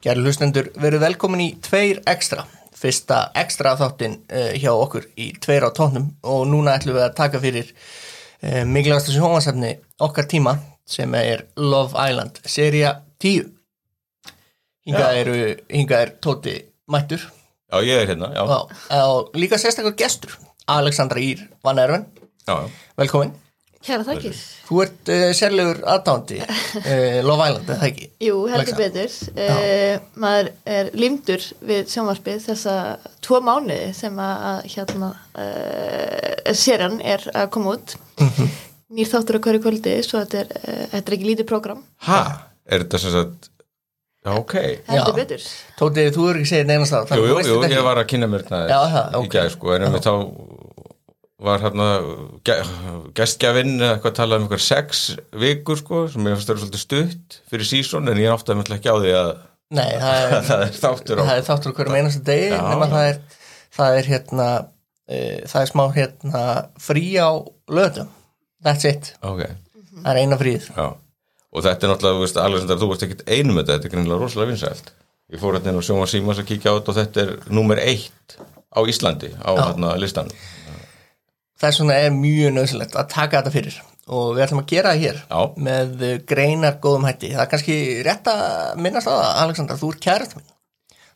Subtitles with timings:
[0.00, 5.66] Gæri hlustendur, veru velkomin í Tveir Extra, fyrsta extra þáttin uh, hjá okkur í Tveir
[5.68, 10.54] á tónum og núna ætlum við að taka fyrir uh, mikilvægast þessu hómasafni okkar tíma
[10.88, 13.50] sem er Love Island, seria 10.
[14.88, 15.36] Hinga eru,
[15.68, 16.56] hinga er Tóti
[16.88, 17.28] Mættur.
[17.68, 20.32] Já, ég er hérna, já, og, og líka sérstaklega gestur,
[20.64, 22.08] Alexandra Ír Van Erven,
[22.48, 22.56] já,
[22.96, 23.36] velkomin.
[23.80, 24.34] Kæra þakkir.
[24.68, 28.08] Þú ert uh, sérlegur aðdándi uh, Love Island, eða ekki?
[28.26, 29.14] Jú, heldur betur.
[29.32, 32.74] Uh, maður er limdur við sjónvarpið þessa
[33.24, 37.96] tvo mánuði sem að að, hérna uh, serjan er að koma út.
[38.90, 41.80] Nýr þáttur á hverju kvöldi, svo þetta er, uh, þetta er ekki lítið prógram.
[42.10, 42.20] ha,
[42.68, 43.48] er þetta sem sagt
[44.28, 44.54] ok
[44.90, 45.44] Heldur betur.
[45.80, 48.42] Tóti, þú er ekki segið neynast það Jú, jú, jú, ég var að kynna mér
[48.44, 49.30] þetta Já, það, í ok.
[49.32, 50.12] gæð, sko, en einmitt þá
[51.40, 51.86] var hérna
[52.44, 52.56] ge
[53.16, 55.04] gestgjafinn eða eitthvað talað um eitthvað sex
[55.40, 58.74] vikur, sko, sem ég fannst að vera svolítið stutt fyrir sísón, en ég átti að
[58.76, 59.32] ekki á því að
[59.70, 62.60] Nei, það er, það er þáttur á það er þáttur hverjum einasta degi Já.
[62.66, 63.20] nema það er,
[63.78, 66.44] það er hérna uh, það er smá hérna
[66.88, 67.30] frí á
[67.70, 68.10] löðum
[68.66, 69.44] that's it, Ok,
[70.02, 70.88] það er eina fríð já.
[71.50, 74.20] Og þetta er náttúrulega, veist, Alexander, þú veist ekkit einu með þetta, þetta er greinilega
[74.20, 74.92] rosalega vinsælt.
[75.34, 78.36] Ég fór hérna á sjóma símas að kíkja á þetta og þetta er númer eitt
[78.70, 80.36] á Íslandi á hérna listanum
[81.60, 83.80] þess vegna er mjög nöðsilegt að taka þetta fyrir
[84.10, 85.40] og við ætlum að gera það hér Já.
[85.68, 89.92] með uh, greinar góðum hætti það er kannski rétt að minnast á það Alexander, þú
[89.94, 90.48] er kærast minn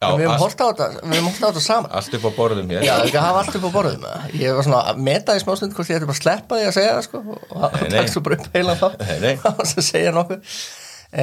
[0.05, 2.25] Já, við hefum allt, hort á þetta, við hefum hort á þetta saman allt upp
[2.29, 4.35] á borðum hér Já, ekki að hafa allt upp á borðum það.
[4.43, 6.75] Ég var svona að meta í smástund hvort ég ætti bara að sleppa því að
[6.77, 9.33] segja það sko og það takk svo bara upp heila þá Nei, nei.
[9.55, 10.59] að segja nokkuð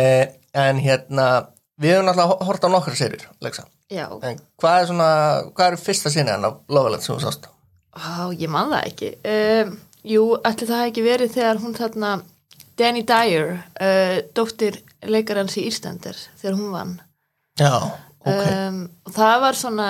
[0.01, 0.23] eh,
[0.65, 1.27] En hérna
[1.81, 3.67] við hefum náttúrulega hort á nokkra serjur Lexa.
[3.91, 4.07] Já.
[4.23, 5.09] En hvað er svona
[5.51, 7.45] hvað eru fyrsta sinni hann á Loveland sem þú sást?
[7.45, 7.51] Á,
[8.39, 9.09] ég man það ekki.
[9.27, 9.73] Um,
[10.07, 12.11] jú, ætli það hafi ekki verið þegar hún þarna,
[12.79, 13.51] Danny Dyer,
[13.81, 14.79] uh, dóttir
[15.11, 16.95] leikarans í Íslander, þegar hún vann.
[17.59, 17.73] Já,
[18.23, 18.45] ok.
[18.47, 19.89] Um, og það var svona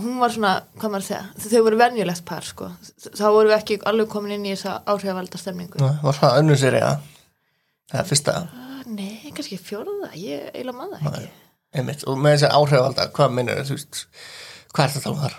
[0.00, 2.70] hún var svona, hvað maður að segja þau voru venjulegt par sko.
[3.10, 5.80] Þá voru við ekki alveg komin inn í þessa áhrifvalda stemningu.
[5.82, 7.08] Nú, Var það önnur að
[7.90, 8.34] Það er fyrsta
[8.90, 11.30] nei, kannski fjórða, ég eiginlega man það ekki.
[11.74, 12.04] einmitt.
[12.06, 14.00] Og með þessi áhrifalda, hvað minnur þú veist,
[14.74, 15.38] hvað er þetta að tala um þar?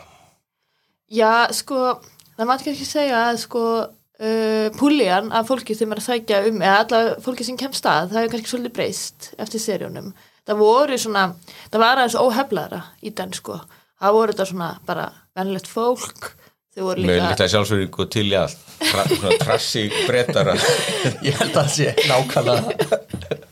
[1.11, 1.99] Já, sko,
[2.37, 6.61] það mátti kannski segja að sko uh, púlían af fólki sem er að sækja um
[6.61, 10.11] eða alla fólki sem kemst að, það hefur kannski svolítið breyst eftir seríunum.
[10.47, 11.25] Það voru svona,
[11.69, 13.59] það var aðeins óheflaðra í den sko,
[14.01, 16.31] það voru þetta svona bara venlegt fólk
[16.71, 18.67] þau voru líka litla sjálfsverðingu til í allt.
[18.81, 20.55] Svona trassi breytara
[21.27, 23.41] Ég held að það sé nákvæmlega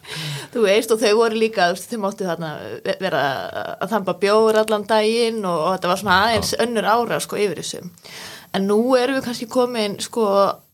[0.50, 2.52] Þú veist og þau voru líka, þau máttu þarna
[3.02, 3.22] vera
[3.78, 7.62] að þamba bjóður allan daginn og, og þetta var svona aðeins önnur ára sko yfir
[7.62, 7.92] þessum.
[8.58, 10.26] En nú erum við kannski komin sko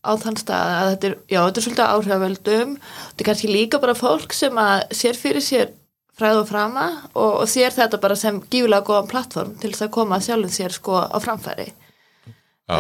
[0.05, 2.75] á þann stað að þetta er, já þetta er svolítið áhrifavöldum,
[3.09, 5.73] þetta er kannski líka bara fólk sem að sér fyrir sér
[6.15, 9.95] fræð og frama og, og sér þetta bara sem gífulega góðan plattform til þess að
[9.97, 11.73] koma sjálfum sér sko á framfæri.
[12.65, 12.79] Já,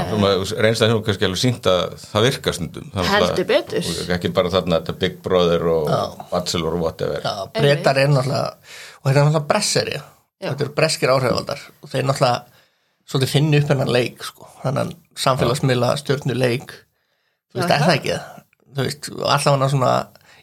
[0.65, 2.87] reynst að hún kannski alveg sínt að það virkar stundum.
[2.93, 3.89] Það er Heldur betur.
[3.91, 5.91] og ekki bara þarna þetta Big Brother og
[6.31, 7.21] Bachelor og whatever.
[7.21, 9.99] Já, breytar er náttúrulega og þetta er náttúrulega bresseri.
[10.45, 12.55] Þetta eru breskir áhrifaldar og þeir náttúrulega
[13.05, 16.73] svolítið finni upp hennan leik sko, hennan samfélagsmiðla stjórnu leik
[17.53, 18.15] þú veist, Já, er það ekki?
[18.15, 19.91] Það þú veist, og allavega svona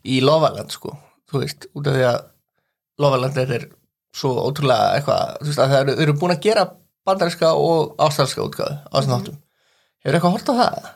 [0.03, 0.95] í Lofaland sko,
[1.31, 2.21] þú veist, út af því að
[3.03, 3.67] Lofaland er
[4.15, 6.69] svo ótrúlega eitthvað, þú veist, að það eru, eru búin að gera
[7.07, 9.39] bandarinska og ástralska útgáðu á þessum þáttum.
[10.03, 10.91] Hefur eitthvað hort á það?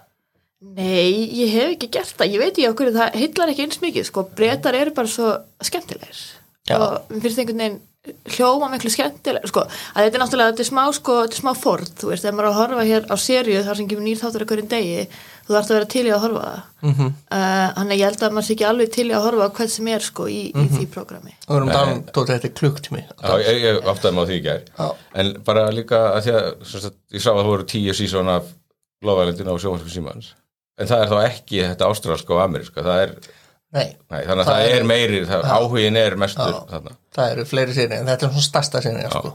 [0.76, 4.06] Nei, ég hef ekki gert það, ég veit ekki okkur það heillar ekki eins mikið,
[4.08, 5.34] sko, breytar eru bara svo
[5.64, 6.22] skemmtilegir.
[6.66, 6.78] Já.
[6.82, 7.76] og mér finnst einhvern veginn
[8.34, 11.52] hljóma miklu skemmtilegir, sko, að þetta er náttúrulega þetta er smá, sko, þetta er smá
[11.60, 14.20] fórð, þú veist, þegar maður er að horfa hér á seríu þar sem kemur nýr
[14.22, 15.06] þáttur ekkurinn degi,
[15.46, 17.06] þú þarfst að vera til í að horfa það mm Mhm.
[17.06, 17.12] -hmm.
[17.76, 19.68] þannig að ég held að maður sé ekki alveg til í að horfa á hvað
[19.70, 22.54] sem er, sko, í, í því prógrami og við erum talað um tótið þetta er
[22.60, 24.88] klukktími Já, ég, ég áttaði á því gær Já.
[25.14, 28.28] En bara líka að því að sem sagt, ég sá að það voru tíu sísón
[28.28, 28.42] af
[29.04, 30.34] Lofælindin á sjófansku símans
[30.78, 33.10] En það er þá ekki þetta ástralska og ameríska það er,
[33.72, 37.30] nei, nei, þannig að Það það, er- er meiri það, áhugin er mestur þarna það
[37.32, 39.32] eru fleiri séri en þetta er svona stærsta séri sko.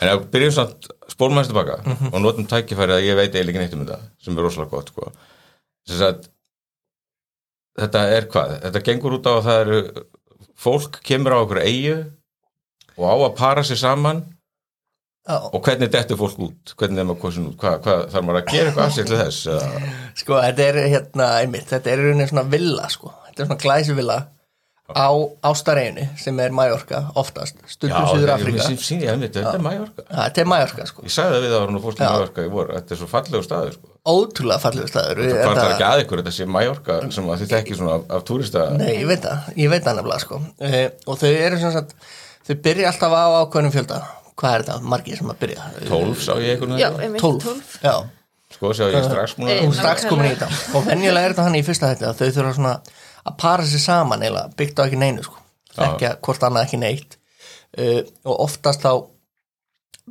[0.00, 2.10] En ef við byrjum hans tilbaka Mhm.
[2.14, 4.88] og notum tækifæri að ég veit eiginlega ekki neitt um þetta sem er rosalega gott
[4.88, 5.12] sko.
[5.90, 6.28] Sagt,
[7.80, 8.56] þetta er hvað?
[8.66, 9.80] Þetta gengur út á að það eru
[10.60, 11.96] fólk kemur á okkur eigu
[13.00, 14.22] og á að para sig saman
[15.30, 16.74] og hvernig dettur fólk út?
[16.78, 17.56] Hvernig er maður kosin út?
[17.60, 19.40] Hvað, hvað þarf maður að gera eitthvað af sér til þess?
[20.22, 23.12] Sko, þetta er hérna, einmitt, þetta er í rauninni svona villa, sko.
[23.28, 24.18] Þetta er svona glæsi villa
[24.96, 25.08] á
[25.50, 28.66] ástareinu sem er Mallorca oftast, stundum Suður Afrika.
[28.66, 30.04] að þetta er Mallorca.
[30.10, 31.04] Þetta er Mallorca, sko.
[31.06, 32.10] Ég sagði það við að hún fórst í Já.
[32.10, 32.76] Mallorca í voru.
[32.78, 33.92] Þetta er svo fallegu staður, sko.
[34.10, 35.24] Ótrúlega fallegu staður.
[35.24, 38.24] Þetta- kvartar ekki að ykkur, þetta sé Mallorca sem að þið tekki svona af, af
[38.24, 38.70] túrista.
[38.76, 40.40] Nei, ég veit það, ég veit það nefnilega, sko.
[40.60, 41.94] Uh, og þau eru sem sagt,
[42.48, 44.00] þau byrja alltaf á ákveðnum fjölda
[44.40, 47.44] hvað er þetta, margir sem að byrja 12 sá ég einhvern Já, veginn einmitt 12,
[47.44, 47.94] 12 já,
[48.56, 50.48] sko sjá ég strax er komin í þetta
[50.78, 52.74] og venjulega er þetta hann í fyrsta þetta þau þurfa svona
[53.24, 55.38] að para sér saman eða byggt á ekki neinu sko.
[55.76, 57.16] Þekkja hvort annað ekki neitt.
[57.78, 59.06] Uh, og oftast þá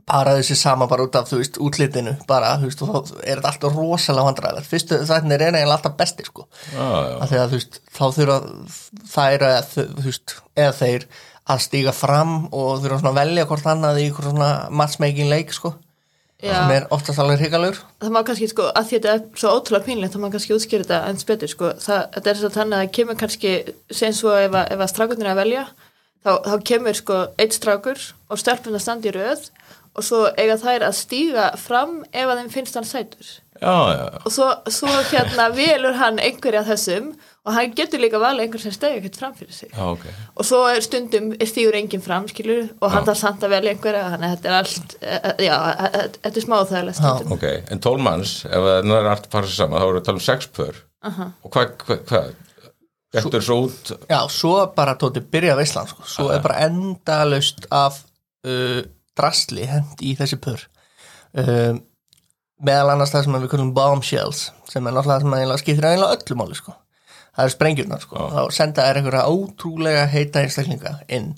[0.07, 3.41] paraðu sér saman bara út af þú veist útlitinu bara, þú veist, og þá er
[3.41, 6.45] þetta alltaf rosalega vandræðilegt fyrstu þetta er eiginlega alltaf besti sko.
[6.77, 8.37] Af því að þú veist, þá þurfa
[9.15, 11.07] þær eða, þú veist, eða þeir
[11.49, 14.51] að stíga fram og þurfa svona að velja hvort annað í hvort svona
[14.81, 15.73] matchmaking leik sko.
[16.39, 19.87] Sem er oftast alveg hrigalur það má kannski sko, að því þetta er svo ótrúlega
[19.89, 21.71] pínlegt þá má kannski útskýra þetta eins betur sko.
[21.83, 23.53] það, þetta er svo þannig að það kemur kannski
[23.91, 25.65] sem svo ef að, ef að strákunir er að velja
[26.23, 29.49] þá, þá kemur sko eitt strákur og stelpuna standi í röð
[29.97, 33.31] og svo eiga þær að stíga fram ef að þeim finnst hann sætur.
[33.59, 37.11] Já, já, og svo, svo hérna velur hann einhverja þessum
[37.47, 39.71] og hann getur líka valið einhver sem stegi ekkert fram fyrir sig.
[39.71, 40.03] Já, ok.
[40.35, 44.03] Og svo er stundum stígur enginn fram skilur og hann þarf samt að velja einhverja
[44.15, 47.33] þannig að þetta er allt, eh, já, eh, eh, þetta er smáþægilegt stundum.
[47.37, 50.01] Ok, en 12 manns ef það er allt að fara sér saman þá erum við
[50.01, 50.83] að tala um 6 pör.
[51.09, 52.31] Og hvað, hvað, hvað?
[53.09, 53.91] Gettur svo út?
[54.05, 56.05] Já, svo bara tóti byrja veislan sko.
[56.05, 58.03] svo er bara endalaust af
[58.45, 58.83] uh,
[59.17, 60.67] drasli hend í þessi pör.
[61.33, 61.81] Um,
[62.61, 66.37] meðal annars það sem við kallum bombshells sem er náttúrulega það sem skiptir eiginlega öllu
[66.37, 66.75] máli sko.
[67.39, 68.31] Það eru sprengjurnar sko.
[68.33, 71.31] þá senda er einhverja ótrúlega heita einstaklinga inn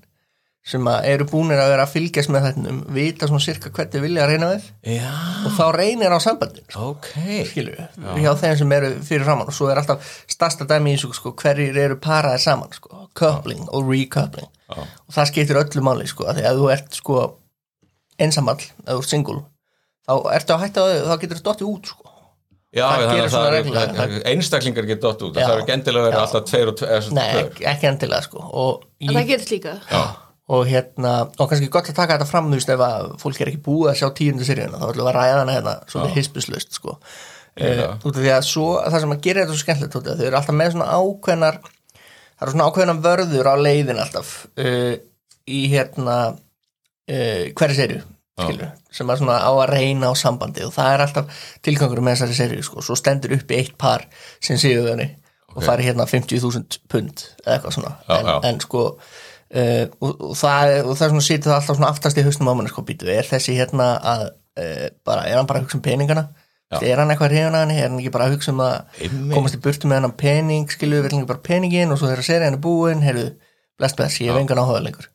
[0.72, 4.22] sem að eru búnir að vera að fylgjast með þetta vita svona cirka hvernig vilja
[4.22, 4.68] að reyna við.
[4.94, 5.14] Já,
[5.48, 6.90] og þá reynir á sambandin sko.
[6.92, 7.08] Ok.
[7.50, 11.00] Skilur við, hjá þeim sem eru fyrir framann og svo er alltaf stærsta dæmi í
[11.00, 14.52] þessu sko, hverjir eru paraðir saman sko, coupling og recoupling.
[14.72, 14.86] Já.
[14.86, 17.24] og það skiptir öllu máli sko, af því að þú ert sko
[18.22, 19.42] einsamall, ef þú ert single
[20.08, 22.11] þá ertu að hætta þau, þá getur þú dottið út sko.
[22.72, 24.20] Já, Það þannig gerir að svona það reglulega.
[24.32, 25.44] einstaklingar geta dott út Já.
[25.44, 26.22] það er ekki endilega verið Já.
[26.26, 28.44] alltaf tveir og tveir nei, ekki, ekki endilega sko.
[28.64, 30.04] og, en það í, gerist líka Já,
[30.56, 33.52] og hérna og kannski gott að taka þetta fram þú veist ef að fólk er
[33.52, 36.80] ekki búið að sjá tíundu seríuna þá ætlum við að ræða hana hérna svolítið hispuslaust
[36.80, 36.96] sko.
[37.52, 40.56] Uh, því að svo, það sem að gera þetta svo skemmtilegt að þau eru alltaf
[40.56, 44.94] með svona ákveðnar það eru svona ákveðnar vörður á leiðin alltaf uh,
[45.52, 48.00] í hérna uh, hverju serju
[48.40, 52.16] skilur, sem er svona á að reyna á sambandi og það er alltaf tilgangur með
[52.16, 54.06] þessari serju sko, svo stendur uppi eitt par
[54.40, 55.10] sem séu þenni
[55.52, 57.90] og fari hérna 50.000 pund eða eitthvað svona.
[58.08, 58.36] Já, en, já.
[58.48, 62.22] en sko uh, og, og, það, er- og það er svona sýtið alltaf svona aftast
[62.22, 65.60] í haustum á manni sko býtu, er þessi hérna að uh, bara, er hann bara
[65.60, 66.30] að hugsa um peningana?
[66.72, 69.34] Er hann eitthvað henni, er hann ekki bara að hugsa um að Einmitt.
[69.36, 72.24] komast í burtu með hennan pening skilu, vil hann ekki bara peningin og svo þegar
[72.30, 73.26] serið hann er búin heyrðu,
[73.76, 75.10] bless bless, ég hef engan áhuga lengur.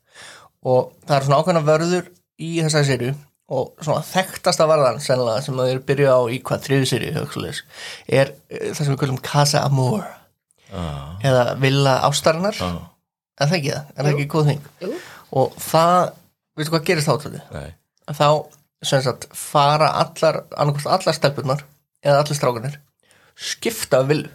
[0.69, 2.11] Og það er svona ákveðna vörður
[2.41, 3.15] í þessari serju
[3.57, 7.63] og svona þekktasta varðan sennilega sem að þeir byrja á í hvað þriðu hugsulegs,
[8.07, 10.03] er eh, það sem við kallum Casa Amor.
[10.67, 12.57] Ah, eða Villa Ástarinnar.
[12.59, 12.89] Ah,
[13.39, 14.67] er það ekki það, er það ekki góð þing?
[14.83, 14.97] Jú.
[15.39, 16.01] og það,
[16.57, 17.13] veistu hvað gerist
[17.55, 17.69] nei.
[18.07, 18.29] Þá
[18.87, 21.63] sagt fara allar allar stelpunar
[22.05, 22.77] eða allir strákanir
[23.37, 24.29] skipta af villu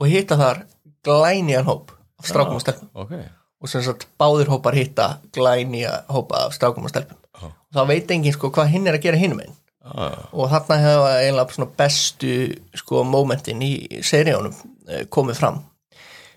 [0.00, 0.64] og hitta þar
[1.06, 2.90] glænýjan hóp af strákum og stelpum.
[2.94, 3.14] Ok,
[3.60, 7.18] og sem sagt báðir hópar hitta glænýja hópa af strákum og stelpum.
[7.40, 10.78] Og þá veit enginn sko hvað hinn er að gera hinum einn ah, og þarna
[10.82, 12.36] hefur eiginlega bestu
[12.82, 13.74] sko momentin í
[14.04, 14.56] seríunum
[14.88, 15.60] eh, komið fram.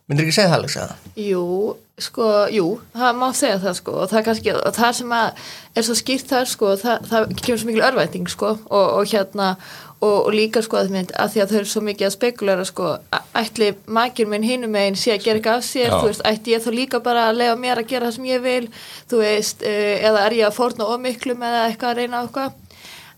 [0.04, 0.96] Myndir ekki segja það Alex eða?
[1.24, 1.44] Jú,
[2.04, 5.46] sko, jú, það má segja það sko og það er kannski, og það sem að
[5.80, 9.54] er svo skýrt þar sko, það, það kemur svo mikil örvæting sko og, og hérna
[10.04, 12.66] og, og líka sko að, mynd, að því að þau eru svo mikið að spekulera
[12.68, 12.90] sko,
[13.40, 13.70] ætli
[14.00, 15.96] makir minn hinum megin sé að gera ekki af sér, Já.
[15.96, 18.44] þú veist, ætti ég þá líka bara að lega mér að gera það sem ég
[18.44, 18.66] vil,
[19.12, 22.60] þú veist, uh, eða er ég að fórna ómiklu með eitthvað að reyna á eitthvað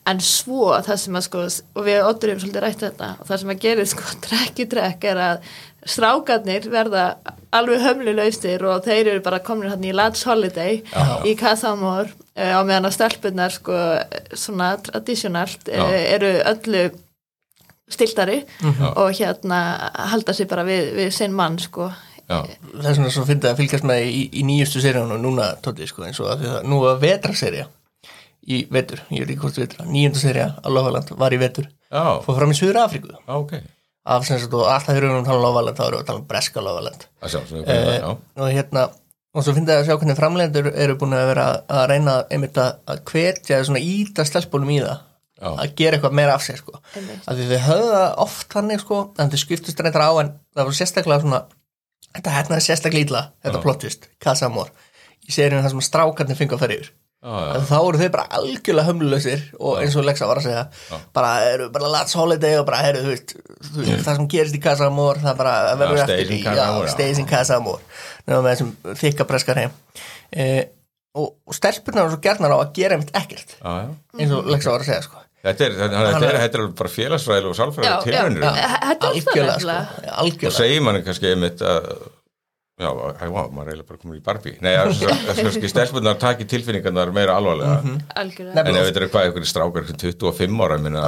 [0.06, 3.40] en svo það sem að sko og við óttur hefum svolítið rætt þetta og það
[3.42, 7.06] sem að gerir sko trekk í trekk er að strákarnir verða
[7.54, 10.82] alveg hömluleustir og þeir eru bara komin hann í Lads Holiday
[11.26, 13.80] í Kathamor á meðan að stelpunar sko
[14.36, 15.86] svona tradisjonalt uh, Já.
[16.18, 16.86] eru öllu
[17.92, 18.42] stiltari
[18.98, 19.60] og hérna
[20.12, 21.92] halda sér bara við, við sinn mann sko.
[22.26, 22.40] Já,
[22.74, 26.08] það er svona svo fyndið að fylgjast með í, í nýjustu seríunum núna tóti sko
[26.08, 27.68] eins og að því að nú var vetraserja
[28.46, 31.70] í vetur, ég er ekki hvort vetra nýjönda serja á Lofaland var í vetur.
[31.90, 33.56] Já, fór fram í Suður Afríku já, ok.
[34.16, 36.04] Af sem sagt og alltaf þegar við erum að tala um Lofaland þá erum við
[36.04, 36.66] að tala um breska
[37.26, 38.88] svo, eh, og hérna
[39.36, 42.80] og svo fyndið að sjá hvernig framlendur eru búin að vera að reyna einmitt að,
[42.88, 45.04] að hvetja svona íta stelpunum í það.
[45.36, 45.50] Já.
[45.52, 46.78] að gera eitthvað meira af sér sko.
[46.96, 50.70] Að því þau höfðu það oft þannig sko en þau skiptust reyndar á en það
[50.70, 51.42] var sérstaklega svona
[52.16, 54.72] þetta hérna er sérstaklega ítla þetta plottist, Casamor
[55.26, 56.92] í seríunum það sem strákarnir fengu að ferja yfir
[57.26, 60.46] já, já, en þá eru þau bara algjörlega hömluleysir og eins og Lexa var að
[60.48, 63.34] segja bara eru bara Lats Holiday og bara eru þú veist,
[63.72, 66.56] þú veist það sem gerist í Casa Amor það bara verður Já, eftir í- já,
[66.62, 66.88] já.
[66.94, 67.82] stays in Casa Amor
[68.28, 69.76] nefnum með þessum þykka breskar heim
[70.32, 70.64] eh,
[71.16, 73.94] og, og stelpunar er svo gerðnar á að gera einmitt ekkert já, já.
[74.22, 76.70] eins og Lexa var að segja sko Þetta er, þetta er, þetta er, þetta er
[76.80, 78.06] bara félagsfræðileg og Já, sálfræðileg já.
[78.08, 78.54] tilraunir Já.
[78.56, 79.84] Þetta er alltaf algjörlega sko, nefnilega.
[80.10, 81.90] og algjörlega segir manni kannski einmitt að
[82.82, 84.58] já, æ, vá, maður er eiginlega bara komin í Barbie.
[84.66, 87.98] Nei, það það kannski stelpunar taki tilfinningarnar meira alvarlega.
[88.20, 88.66] Algjörlega.
[88.66, 91.04] En ef þetta er hvað einhverjir strákar einhverjum 25 ára minna,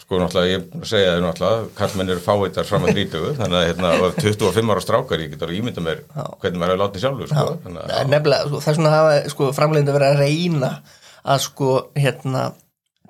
[0.00, 3.66] sko náttúrulega ég að segja þau náttúrulega, kallmenn eru fáiðar fram að 30 þannig að
[3.68, 6.00] hérna, og 25 ára strákar ég get alveg ímynda mér
[6.40, 9.50] hvernig maður hefur látið sjálfur sko, Það að nefnilega, það er svona að hafa sko,
[9.60, 10.72] framleiðandi verið að reyna
[11.20, 11.70] að sko,
[12.00, 12.44] hérna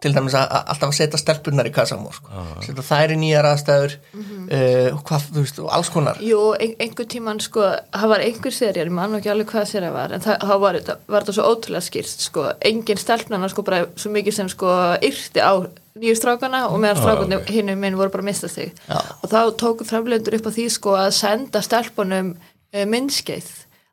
[0.01, 2.45] til dæmis að, alltaf að setja stelpunar í kassamór sko.
[2.65, 6.75] setja þær í nýjar aðstæður uh, og hvað, þú veist, og alls konar Jú, ein,
[6.81, 7.67] einhver tíman sko,
[7.97, 10.81] það var einhver serið, ég man ekki alveg hvað serið var, en það, það var,
[11.15, 14.75] var þetta svo ótrúlega skýrt, sko, engin stelpnana sko bara svo mikið sem sko
[15.11, 15.55] yrti á
[16.01, 17.51] nýju strákana og meðan strákunni ok.
[17.51, 19.01] hinnum minn voru bara að mista sig Já.
[19.01, 23.51] og þá tóku fremlendur upp á því sko að senda stelpunum uh, minnskeið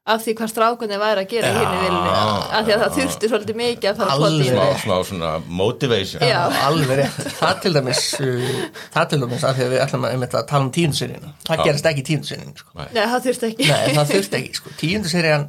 [0.07, 3.29] af því hvað strákunni væri að gera í hinni vilni, af því að það þurfti
[3.31, 4.49] svolítið mikið að fara að Alveg.
[4.53, 6.39] pota í smá, svona motivation Já.
[6.69, 8.55] alveg rétt, það til dæmis uh,
[8.95, 11.63] það til dæmis að því að við ætlum að, einmitt að tala um tíunduserinu, það
[11.67, 12.71] gerist ekki í tíunduserinu sko.
[12.79, 13.69] Nei, það þurfti ekki.
[13.73, 15.47] Nei, það þurfti ekki, sko, tíunduserían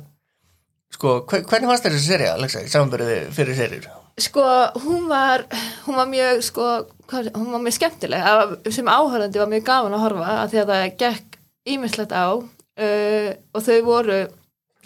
[0.99, 3.89] sko, hver, hvernig fannst þér þessi serið, Alexa, í samanbyrði fyrir seríur?
[4.19, 4.45] Sko,
[4.83, 5.45] hún var,
[5.87, 6.69] hún var mjög, sko,
[7.11, 10.73] hvað, hún var mjög skemmtileg, sem áhörðandi var mjög gaman að horfa að því að
[10.73, 11.39] það gekk
[11.69, 14.19] ímislegt á uh, og þau voru,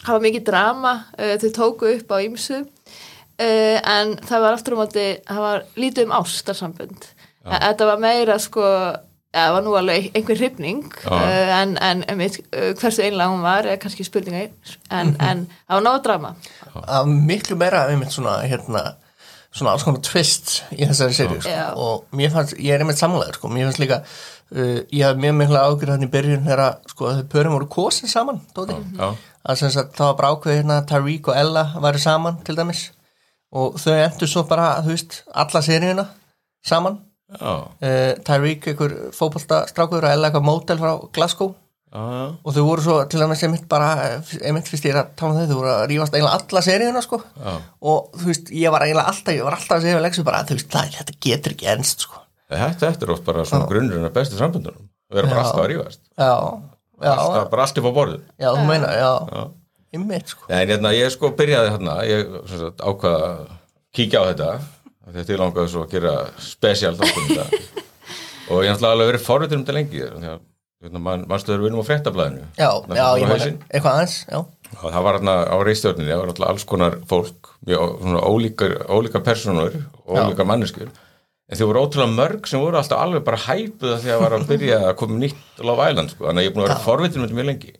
[0.02, 4.76] það var mikið drama, uh, þau tóku upp á ímsu uh, en það var aftur
[4.76, 7.08] um að það var lítið um ástarsambund.
[7.42, 8.62] Þetta var meira, sko,
[9.32, 13.66] ja, það var nú alveg einhver hrifning uh, en, en uh, hversu einlega hún var
[13.66, 14.44] er kannski spurninga
[14.90, 16.34] en, en það var náða drama.
[16.82, 18.92] að miklu meira einmitt svona hérna
[19.52, 21.56] svona alls konar twist í þessari serið sko.
[21.82, 23.50] Og mér fannst, ég er einmitt samanlega sko.
[23.52, 23.98] mér fannst líka,
[24.54, 28.12] uh, ég hafði mjög mikla ágjörð hann í byrjun þegar sko, þau pörum voru kosin
[28.12, 28.78] saman tóti.
[29.42, 29.62] Að
[29.94, 32.90] það var bara ákveð hérna Tariq og Ella væri saman til dæmis.
[33.52, 36.06] Og þau endur svo bara, þú veist, alla seríuna
[36.64, 37.00] saman.
[37.32, 41.54] Já, uh, Tariq einhver fótbolta strákur og Ella eitthvað mótel frá Glasgow.
[41.92, 42.32] Já.
[42.40, 43.88] og þau voru svo til dæmis einmitt bara
[44.40, 47.02] einmitt fyrst ég er að tala um þau, þau voru að rífast eiginlega alla seríuna
[47.04, 47.18] sko.
[47.20, 47.56] Já.
[47.90, 50.40] og þú veist, ég var eiginlega alltaf ég var alltaf að segja við Lexu bara,
[50.48, 52.22] þú veist, það, þetta getur ekki ennst sko.
[52.52, 56.00] Þetta, er oft bara svona grunnurinn af bestu sambundunum við erum bara alltaf að rífast.
[56.16, 56.32] Já,
[57.10, 58.22] alltaf, bara allt upp á borðið.
[58.38, 59.42] Já, þú meina, já, Já.
[59.96, 60.46] einmitt sko.
[60.48, 63.42] En hérna, ég sko byrjaði hérna, ég sem sagt, ákvað að
[63.92, 64.48] kíkja á þetta
[65.02, 67.44] af því að ég langaði svo að gera spesial þáttum þetta
[68.52, 71.88] og ég ætla alveg að vera forvitur um þetta lengi hérna, mann, mannstöður vinnum á
[71.90, 72.46] fréttablaðinu?
[72.58, 74.16] Já, já, ég meina, eitthvað aðeins
[74.72, 79.24] það var hérna á reistjörninni, það var alltaf alls konar fólk mjög svona ólíkar, ólíkar
[79.26, 79.76] personur
[80.08, 80.90] ólíkar manneskjur
[81.52, 84.34] en þau voru ótrúlega mörg sem voru alltaf alveg bara hæpuð að því að var
[84.38, 86.84] að byrja að koma nýtt Love Island sko, þannig að ég er búin að vera
[86.86, 87.72] forvitur um þetta mjög lengi.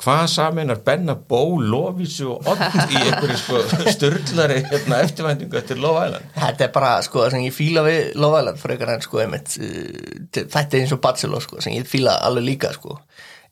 [0.00, 3.60] Hvað saminar Benna Bó, Lovísu og Odd í einhverju sko
[3.94, 6.32] störlari hérna, eftirvæntingu eftir Love Island?
[6.34, 10.36] Þetta er bara, sko, sem ég fíla við Love Island frekar en, sko, einmitt uh,
[10.40, 12.98] þetta er eins og Bachelor, sko, sem ég fíla alveg líka, sko,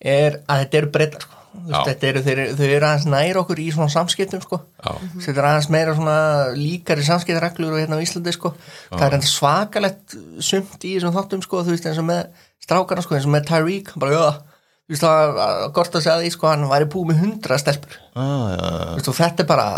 [0.00, 3.68] er að þetta eru breytar, sko veist, eru, þeir, þau eru aðeins nær okkur í
[3.74, 4.60] svona samskiptum sko.
[4.84, 4.92] Já.
[5.24, 6.18] þetta er aðeins meira svona
[6.56, 8.52] líkari samskiptareglur og hérna á Íslandi sko.
[8.92, 13.04] Það er enda svakalegt sumt í þessum þáttum sko, þú veist eins og með strákarna
[13.04, 16.32] sko, eins og með Tyreek bara, já, þú veist það var gott að segja því
[16.34, 18.00] sko, hann væri búið með hundra stelpur.
[18.14, 18.72] Ah, ja.
[18.88, 19.68] þú veist, og þetta er bara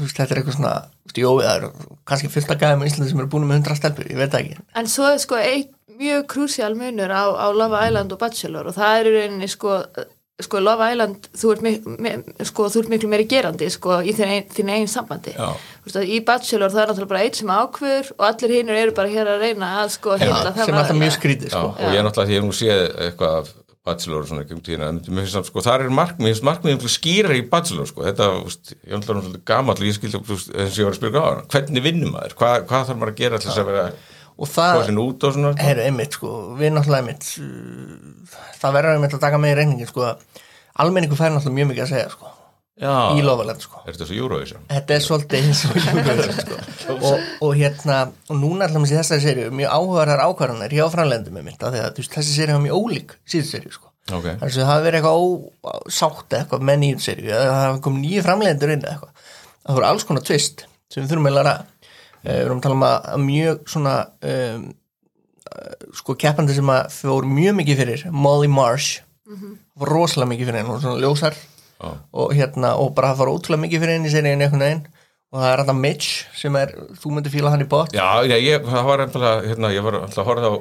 [0.00, 0.74] veist, þetta er eitthvað svona,
[1.06, 3.78] veist, jó, það er kannski fullt að gæða með Íslandi sem eru búin með hundra
[3.78, 7.80] stelpur ég veit ekki, En svo er sko eitt mjög krúsjál munur á, á Love
[7.86, 9.78] Island og Bachelor og það er í rauninni sko,
[10.44, 12.10] sko Love Island, þú ert, mik mi,
[12.44, 15.32] sko, þú ert miklu meiri gerandi sko í þín ein, þín eigin sambandi.
[15.86, 18.96] Veist að í Bachelor það er náttúrulega bara eitt sem ákveður og allir hinnur eru
[18.98, 21.70] bara hér að reyna að sko já, hilla það sem er alltaf mjög skrítið sko.
[21.72, 23.54] og ég er náttúrulega því að ég nú séð eitthvað af
[23.86, 26.84] Bachelor og svona ekki um tíðina en mér finnst samt sko, þar er markmið, markmið
[26.90, 30.88] skýra í Bachelor sko, þetta, úst, ég er náttúrulega og ég skildi eins og ég
[30.88, 33.48] var að spyrja á hann, hvernig vinnum maður, hvað, hvað þarf maður að gera til
[33.52, 33.86] þess að vera
[34.36, 39.22] og það, og svona er einmitt sko, við náttúrulega einmitt uh, það verður einmitt að
[39.26, 40.10] taka með í reyningin sko,
[40.84, 42.32] almenningu fær náttúrulega mjög mikið að segja sko,
[42.76, 44.64] Já, í Lofaland sko er þetta svo Eurovision?
[44.68, 46.96] Þetta er svolítið eins og Eurovision, sko.
[46.98, 51.46] og, og hérna og núna alltaf í þessari serju mjög áhugaðar ákvarðanir hjá framlendum með
[51.48, 53.88] mitt af því að veist, þessi serju var mjög ólík síðan serju sko.
[54.12, 58.04] Ok, þannig að það hafi verið eitthvað ósátt eitthvað með nýjum eða það hafi komið
[58.04, 59.32] nýju framlendur inn eitthvað
[59.66, 61.54] það voru alls konar tvist sem við þurfum að læra
[62.26, 63.94] við erum að tala um að, mjög svona
[64.32, 64.66] um,
[65.96, 69.02] sko keppandi sem að fór mjög mikið fyrir Molly Marsh
[69.76, 71.36] fór rosalega mikið fyrir henn, hún var svona ljósar
[71.76, 71.88] Já.
[72.16, 74.84] og hérna, og bara það fór ótrúlega mikið fyrir henni í seríinu einhvern veginn
[75.34, 78.36] og það er þetta Mitch sem er, þú myndir fíla hann í bot já, já
[78.38, 80.52] ég, það var einfallega, hérna, ég var alltaf að horfa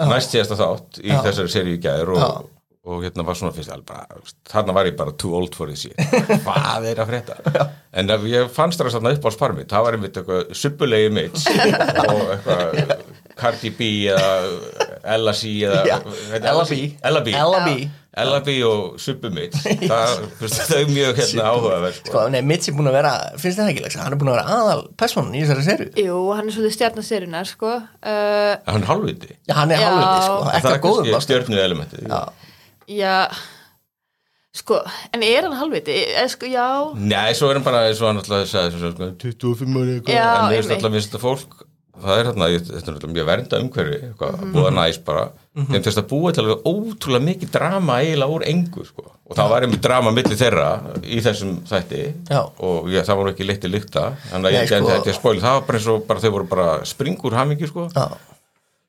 [0.00, 1.20] á næst síðasta þátt í Já.
[1.28, 2.55] þessari seríu í gær og, Já.
[2.86, 5.82] Og hérna var svona fyrst alveg bara, þarna var ég bara too old for this
[5.86, 5.98] shit.
[6.46, 7.66] Hvað er að frétta?
[7.96, 11.46] En ef ég fannst það þarna upp á sparmið það var einmitt eitthvað suppulegi Mitch
[12.14, 12.96] og eitthvað
[13.36, 15.96] Cardi B eða C eða Já,
[16.32, 16.82] hérna, Ella B.
[17.04, 17.34] Ella B.
[17.36, 17.78] Ella B.
[18.16, 19.58] Ella B og Suppu Mitch
[19.90, 20.22] það,
[20.78, 22.08] er mjög hérna áhugaverð sko.
[22.08, 23.12] Sko, nei, Mitch er búin að vera,
[23.42, 25.88] finnst það ekki hann er búin að vera aðal personan í þessari seru.
[26.00, 27.74] Jú, hann er svolítið stjarnaserunar sko.
[27.84, 29.90] uh, hann er halvviti Já, hann er Já.
[29.90, 32.08] halvviti, sko, það ekki er að góðum stjörnu elementið
[32.88, 33.28] Já, Já
[34.56, 34.78] Sko,
[35.12, 35.92] en er hann halvviti?
[36.16, 39.08] Eh, Sko, já Nei, svo er hann bara eins og hann alltaf sagði svo, sko,
[39.20, 40.70] 25 ári eitthvað Já, en einmitt.
[40.78, 41.56] alltaf minnst þetta fólk
[41.96, 44.42] það er hérna, þetta er náttúrulega mjög vernda umhverfi eitthvað, Mhm.
[44.46, 45.22] að búa næs bara
[45.56, 49.04] þeim til þess að búa til alveg ótrúlega mikið drama eiginlega úr engu sko.
[49.30, 50.66] og það var einmitt drama milli þeirra
[51.04, 52.40] í þessum þætti Já.
[52.60, 55.20] og ég, það voru ekki litið lykta þannig að Nei, ég gæti sko- þetta að
[55.20, 57.88] spóla það var bara eins og bara, þau voru bara springur hamingi sko.
[57.92, 58.08] já,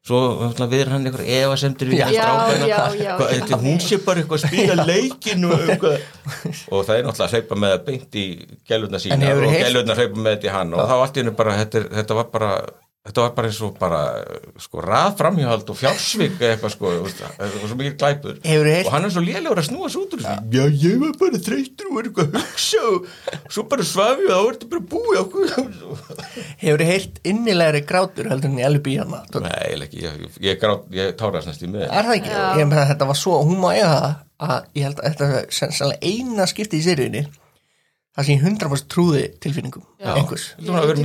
[0.08, 0.20] svo
[0.72, 1.28] við hann eitthvað
[2.64, 2.78] Já.
[2.98, 3.60] Já, strákana.
[3.66, 8.20] hún sé bara eitthvað að spila leikin og, það er náttúrulega að hleypa með beint
[8.20, 8.26] í
[8.70, 10.76] gælurna sína og gælurna hleypa með þetta í hann.
[10.78, 12.52] Og þá allt í hennu bara þetta, þetta var bara
[13.08, 14.02] þetta var bara eins og bara
[14.62, 18.40] sko raðframhjóhald og fjársvik eitthvað sko, þetta var svo mikið glæpur.
[18.84, 20.52] Og hann er svo lélegur að snúa svo út úr þessu.
[20.58, 23.10] Já, ég var bara þreytur og var eitthvað að hugsa og
[23.56, 25.56] svo bara svafi og þá er þetta bara búið okkur.
[26.62, 30.70] Hefur þið heyrt innilegri grátur heldur en í LB hann Nei, eiginlega ekki, ég, ég,
[30.98, 32.32] ég tárast næst í með Er það ekki?
[32.34, 32.46] Já.
[32.60, 34.08] Ég meina þetta var svo, hún má eiga það
[34.48, 37.24] að ég held að þetta er sannlega eina skipti í seríunni
[38.18, 40.12] það sem ég 100% trúði tilfinningum Já.
[40.18, 41.02] einhvers Þú var að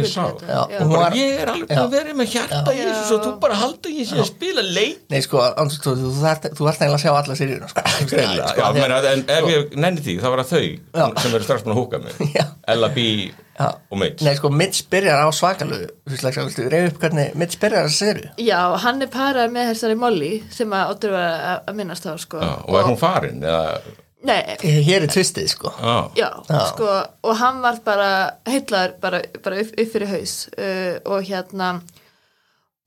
[0.48, 0.80] Já, Já.
[0.86, 4.08] og ég er alveg að vera með hjarta í þessu svo þú bara halda ég
[4.08, 6.22] sé að spila leik nei sko, Andrús, þú, þú, þú
[6.56, 7.84] þú ert eiginlega að sjá alla seríuna sko.
[8.02, 10.66] Sko, já, að- en ef ég nenni því, þá var það þau
[11.02, 11.06] Já.
[11.22, 12.44] sem eru strax búin að húka mig Já.
[12.72, 13.06] Ella B
[13.52, 13.68] Já.
[13.92, 18.06] og Mitch Nei sko, Mitch byrjar á svakalu Þú reyða upp hvernig Mitch byrjar þessa
[18.08, 21.34] seríu Já, hann er parað með þessari Molly sem að áttur að,
[21.68, 22.40] að minnast á sko.
[22.40, 23.82] Já, og er hún farin eða,
[24.22, 24.38] Nei,
[24.86, 25.72] Hér er tvistið sko.
[25.82, 26.60] Á, já, Já.
[26.70, 26.88] sko
[27.26, 28.10] og hann var bara
[28.46, 31.72] heillar bara, bara upp, upp fyrir haus uh, og hérna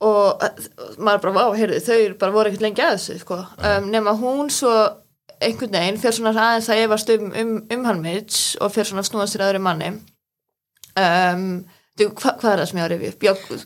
[0.05, 0.63] og uh,
[0.99, 3.41] maður bara, vá, heyrðu, þau bara voru ekkert lengi að þessu, sko.
[3.59, 4.71] Um, nema hún svo
[5.43, 9.03] einhvern veginn fyrir svona aðeins að efast um, um, um hann Mitch og fyrir svona
[9.03, 9.89] að snúa sér að öðru manni.
[10.95, 11.47] Um,
[11.99, 13.49] þú, hva, hvað er það sem ég á að rifja upp?
[13.55, 13.65] Já,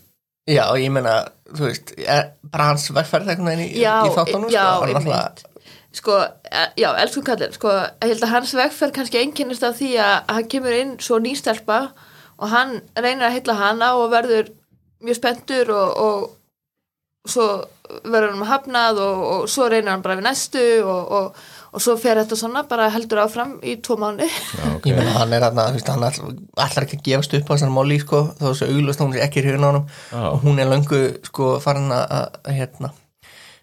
[0.50, 1.12] Já, og ég meina,
[1.54, 5.44] þú veist er bara hans verðferð veginn í, já, í þáttunum já, sko, náttúrulega- einmitt
[6.00, 6.16] sko,
[6.48, 10.34] e- já, elsku kallin sko, ég held að hans vegferð kannski einkennist af því að
[10.36, 11.80] hann kemur inn svo nýstelpa
[12.40, 14.54] og hann reynir að heilla hana og verður
[15.04, 17.48] mjög spenntur og, og svo
[18.06, 21.42] verður hann hafnað og, og svo reynir hann bara við næstu og, og,
[21.74, 24.88] og svo fer þetta svona bara heldur áfram í tvo mánu já, ok.
[24.90, 28.24] Ég meina, hann er hann ætlar, ætlar ekki að gefast upp á þessar Molly, sko,
[28.40, 30.24] þó þessu auglust hún sé ekki á honum Já.
[30.32, 32.94] og hún er löngu, sko, farin að hérna,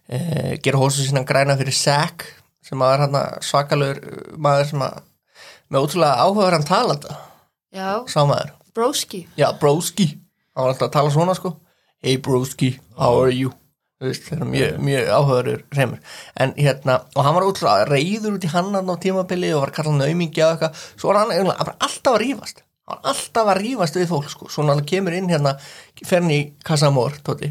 [0.08, 0.18] e,
[0.62, 2.26] gera hósu sína græna fyrir Zack
[2.66, 4.00] sem að er hann svakalur
[4.36, 5.02] maður sem að
[5.70, 7.20] með ótrúlega áhugaður hann talanda.
[7.74, 9.26] Já, sá maður, broski.
[9.38, 10.12] Já, broski.
[10.54, 11.56] Hann var alltaf að tala svona, sko.
[12.04, 13.52] Hey broski, how are you?
[13.96, 18.50] Það er mjög, mjög áhugaður reymur en hérna, og hann var útrúlega reyður út í
[18.52, 21.74] hannan á tímabili og var að kalla hann aumingi á eitthvað, svo var hann eiginlega
[21.86, 25.32] alltaf að rífast, hann var alltaf að rífast við fólk, sko, svo hann kemur inn
[25.32, 25.54] hérna
[26.02, 27.48] fer hann í Casamor, Tóti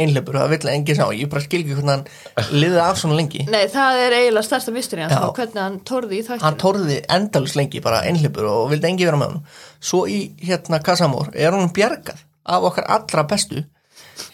[0.00, 0.04] Já.
[0.04, 3.44] einhleipur, það vill enginn sá ég bara skil ekki hvernig hann liði af svona lengi.
[3.50, 5.20] Nei, það er eiginlega stærsta mistri hans Já.
[5.26, 9.08] og hvernig hann tórði í þættinu hann tórði endalus lengi bara einhleipur og vildi engi
[9.08, 9.44] vera með hann
[9.90, 13.64] svo í hérna Casamor er hún bjargað af okkar allra bestu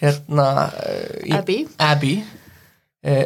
[0.01, 1.59] hérna uh, í, Abby.
[1.79, 2.15] Abby.
[3.05, 3.25] Uh,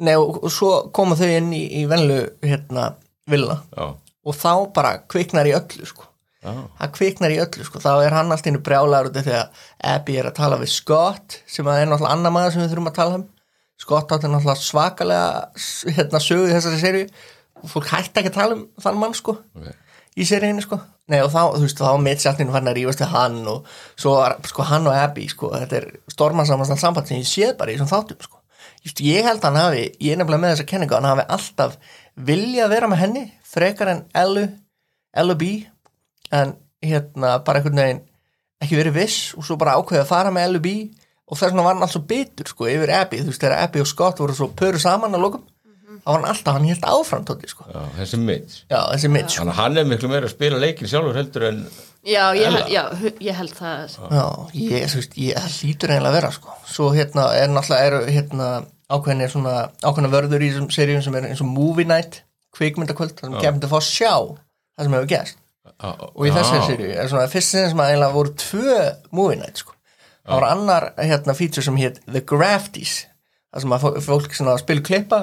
[0.00, 2.94] Nei, og, og svo koma þau inn í, í venlu hérna
[3.28, 3.58] villa.
[3.76, 3.90] Já,
[4.24, 6.06] og þá bara kviknar í öllu sko
[6.40, 9.36] já, það kviknar í öllu sko, þá er hann alltaf innu brjálagur út af því
[9.38, 12.72] að Abby er að tala við Scott sem að er náttúrulega annar maður sem við
[12.72, 13.26] þurfum að tala um.
[13.80, 15.28] Scott átti náttúrulega svakalega
[15.98, 17.04] hérna sögu í þessari serju
[17.60, 19.70] og fólk hætti ekki að tala um þann mann sko ok.
[20.16, 20.80] í seríinu sko.
[21.10, 24.12] Nei, og þá, þú veist, þá var mittsjálfinu farin að rífast við hann og svo
[24.46, 27.90] sko, hann og Abby sko, þetta er stormansamast samband sem ég séð bara í þessum
[27.90, 28.38] þáttum sko.
[28.84, 31.74] Just, ég held að hann hafi, ég er nefnilega með þessa kenningu hann hafi alltaf
[32.30, 34.46] viljað vera með henni frekar en Ellu
[35.20, 35.50] Ellu B
[36.32, 36.54] en
[36.84, 38.02] hérna bara einhvern veginn
[38.60, 40.72] ekki verið viss og svo bara ákveðið að fara með Ellu B
[41.30, 43.88] og þess vegna var hann alltaf bitur sko yfir Abby, þú veist, þegar Abby og
[43.90, 45.44] Scott voru svo pöru saman að lokum
[46.00, 49.34] þá var hann alltaf, hann hélt áfram tóti sko Já, þessi Mitch já, þessi Mitch
[49.36, 49.42] sko.
[49.44, 51.62] Þannig að hann er miklu meira að spila leikin sjálfur heldur en
[52.00, 52.60] Já, ég, Ella.
[52.62, 54.24] held- já, hu- ég held það Já,
[54.56, 56.54] ég, þú veist, ég það hlýtur eiginlega að vera sko.
[56.64, 58.46] Svo hérna er náttúrulega eru hérna
[58.90, 59.54] ákveðinir svona
[59.84, 62.22] ákveðina vörður í þessum seríum sem er eins og movie night
[62.56, 65.36] kvikmyndakvöld, það sem kemur til að fá að sjá það sem hefur gerst
[65.80, 68.78] og í þessari seríu er svona fyrst sinni sem að eiginlega voru tvö
[69.16, 69.72] movie night sko.
[70.26, 73.06] það var annar hérna feature sem hétt The Grafties
[73.54, 75.20] það sem að fó- fólk spilu klippa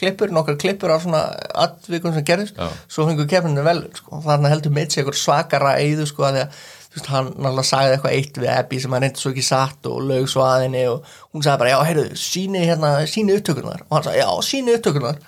[0.00, 1.18] klippur, nokkar klippur á svona
[1.60, 2.70] atvikum sem gerðist, Já.
[2.88, 6.54] svo fengur keppninu vel, sko, þarna heldur mitt einhver svakara eyðu, sko, að því að
[6.94, 9.98] veist, hann náttúrulega sagði eitthvað eitt við Abby sem hann reyndi svo ekki satt og
[10.08, 13.92] lög svo að henni og hún sagði bara, já, heyrðu, síni hérna, síni upptökunar og
[13.98, 15.20] hann sagði, já, síni upptökunar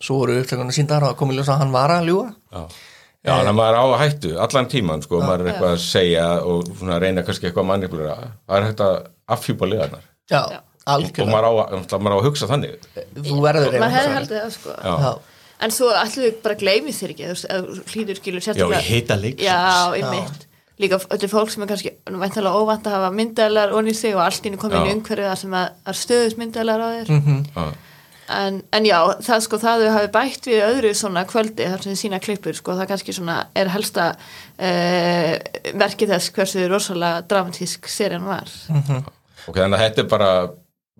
[0.00, 2.32] svo voru upptökunar síndar og það kom í ljós að hann var að ljúga.
[2.48, 2.64] Já,
[3.24, 5.82] já þannig að maður er á að hættu allan tíman, sko, maður er eitthvað að
[5.84, 8.16] segja og svona reyna kannski eitthvað að manipulera.
[8.48, 8.96] Það er hægt að
[9.36, 10.02] affjúpa liðarnar.
[10.30, 12.88] Já, og algjörlega, maður á, að- maður á að hugsa þannig.
[13.16, 13.78] Þú verður
[14.34, 15.20] það sko.
[15.64, 17.28] En svo ætlum við bara gleymi þér ekki
[17.94, 19.46] hlýtur skilur Já, í hita leiksins.
[19.46, 20.46] já, einmitt.
[20.82, 24.24] Líka öllu fólk sem er kannski væntalega óvænt að hafa myndalar onni í sig og
[24.24, 27.12] allt inn komið í sem að, að stöðus myndalar á þér.
[27.54, 27.66] Já.
[28.32, 31.92] En, en já, það sko það þau hafi bætt við öðru svona kvöldi þar sem
[31.94, 35.32] þið sína klippur sko, það kannski svona er helsta uh,
[35.76, 38.50] merki þess hversu rosalega dramatísk serían var.
[39.48, 40.30] Ok, þannig að þetta er bara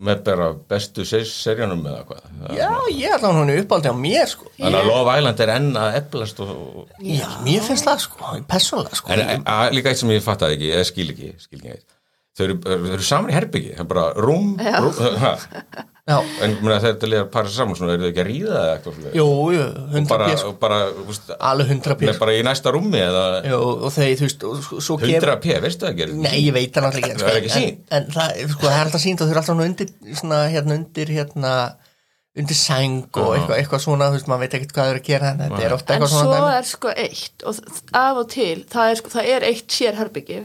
[0.05, 2.23] með bara bestu se- seríunum eða hvað?
[2.59, 4.49] Já, ég ætla hún uppáldi á mér, sko.
[4.59, 6.55] Þannig að Love Island er enn að eflast og,
[6.99, 9.13] já, mér finnst það, sko, persónulega, sko.
[9.15, 11.87] En a, líka eitt sem ég fattaði ekki, eða skil ekki, skil ekki eitt.
[12.35, 15.35] Þau eru, þau eru saman í herbyggi, það er bara rúm, rúm ha,
[16.05, 18.97] já, en mena, þetta liðar para saman svona, eru þau ekki að ríða eða eitthvað
[18.99, 19.13] svona?
[19.17, 19.63] jú, jú,
[19.95, 23.23] hundra bara, pér, sko bara, úst, alveg hundra pér, með bara í næsta rúmi eða
[23.49, 26.19] Jú, og þeir, þú veist, og svo kemur 100 p, veistu það ekki?
[26.27, 27.81] Nei, ég veit það náttúrulega ekki Það er ekki en- sýnt.
[27.89, 30.79] En, en það, sko, það er alltaf sínt og þau eru alltaf undir, svona, hérna,
[30.83, 31.55] undir, hérna
[32.35, 35.09] undir sæng og eitthvað, eitthvað svona þú veist, maður veit ekkert hvað þau eru að
[35.09, 36.57] gera en þetta er ofta en eitthvað svo svona dæmi.
[36.59, 37.61] er sko eitt og
[38.01, 40.41] af og til, það er, sko, það er eitt sérherbyggi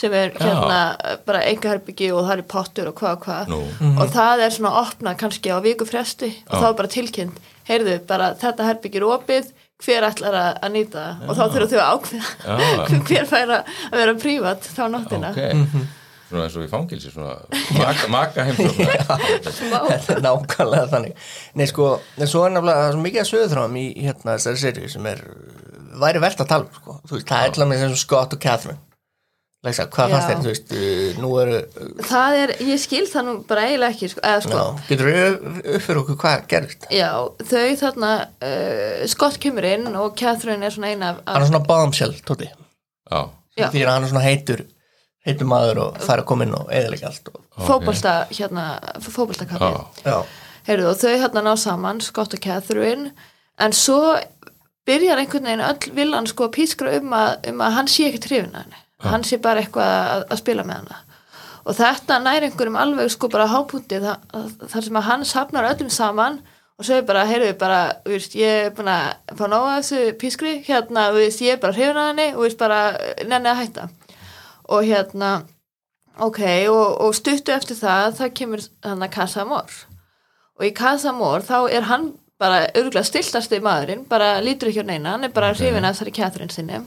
[0.00, 0.80] sem er hérna
[1.26, 3.50] bara enga herbyggi og það er pottur og hvað og hvað.
[3.52, 3.62] Nú.
[3.92, 7.98] og það er svona opnað kannski á viku fresti og þá er bara tilkynnt, heyrðu
[8.08, 11.22] bara þetta herbyggi er opið hver ætlar að, að nýta það?
[11.24, 15.30] Og þá þurfum þau að ákveða hver fær að að vera prívat þá nóttina.
[15.32, 15.86] Ok,
[16.30, 17.36] svona eins og í fangilsi, svona
[17.78, 19.00] maka, maka heimsóknar.
[19.88, 21.24] þetta er nákvæmlega þannig.
[21.56, 24.92] Nei, sko, en svo er er svo mikið að sögðu þráum í hérna þessari serið
[24.94, 25.24] sem er
[26.00, 27.00] væri verðt að tala um, sko.
[27.08, 28.89] Þú veist, það er til að með sem Scott og Catherine
[29.60, 31.56] Leisa, hvað fannst þér, þú veist, uh, nú eru
[32.08, 35.26] það er, ég skil það nú bara eiginlega ekki sko, eða sko, já, getur við
[35.26, 37.10] upp fyrir okkur hvað gerist já,
[37.50, 38.12] þau þarna
[38.48, 42.48] uh, Scott kemur inn og Catherine er svona eina af, hann er svona bombshell, Tóti.
[43.10, 43.20] Já,
[43.58, 43.66] Já.
[43.74, 44.64] því að hann er svona heitur
[45.28, 48.66] heitur maður og fær að koma inn og eðalega allt og, fótbolta hérna,
[49.04, 50.18] fótboltakafli já, já,
[50.70, 53.12] Heyrðu, og þau hérna ná saman, Scott og Catherine
[53.60, 54.14] en svo
[54.88, 58.24] byrjar einhvern veginn öll villan sko að pískra um að, um að hann sé ekki
[58.24, 60.98] trefin að henni hann sé bara eitthvað að, að spila með hana.
[61.68, 64.16] Og þetta nær einhverjum alveg sko bara hápunkti þa-
[64.72, 66.40] þar sem að hann safnar öllum saman
[66.80, 70.54] og svo er bara, heyrðu, bara, veist, ég er búin að fá nóga þessu pískri,
[70.64, 72.78] hérna, veist, ég er bara hrifin að henni og veist, bara
[73.28, 73.84] nenni að hætta.
[74.72, 75.32] Og hérna
[76.20, 76.40] ok,
[76.72, 79.76] og, og stuttu eftir það það kemur hann að Casa Amor.
[80.56, 82.10] Og í Casa Amor þá er hann
[82.40, 86.14] bara örgulega stiltasti maðurinn bara lítur ekki á neina, hann er bara hrifin að þessari
[86.16, 86.80] Catherine sinni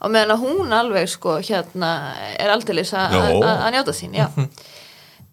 [0.00, 1.90] og meðan að hún alveg sko hérna
[2.38, 3.22] er aldeilis að Jó.
[3.42, 4.28] að- að njóta sín, já.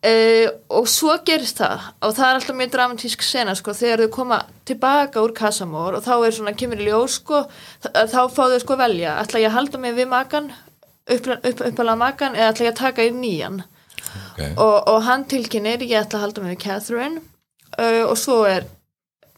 [0.04, 4.10] Uh, og svo gerist það og það er alltaf mjög dramatísk sena sko, þegar þau
[4.12, 7.39] koma tilbaka úr kassamór og þá er svona, kemur í ljós sko,
[7.86, 9.13] þá fá þau sko velja.
[9.23, 10.49] Ætla ég að halda mig við makan
[11.08, 13.62] upp, upp, uppalega makan eða ætla ég að taka í nýjan?
[14.34, 14.41] Ok.
[14.60, 17.23] Og, og hann tilkynir ég ætla að halda mig við Catherine.
[17.80, 18.67] Uh, og svo er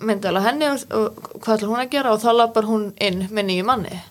[0.02, 2.16] myndala henni og, og hvað ætla hún að gera?
[2.18, 4.02] Og þá lappar hún inn með nýju manni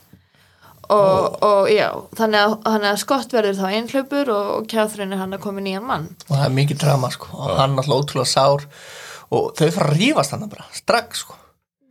[0.93, 5.23] og, og já þannig að, þannig að Scott verður þá einhlaupur og, og Catherine er
[5.23, 6.11] hann að koma nýjan mann.
[6.29, 7.31] Og það er mikið drama sko.
[7.39, 8.69] Og hann alltaf ótrúlega sár.
[9.35, 11.39] Og þau fara að rífast hann bara strax sko.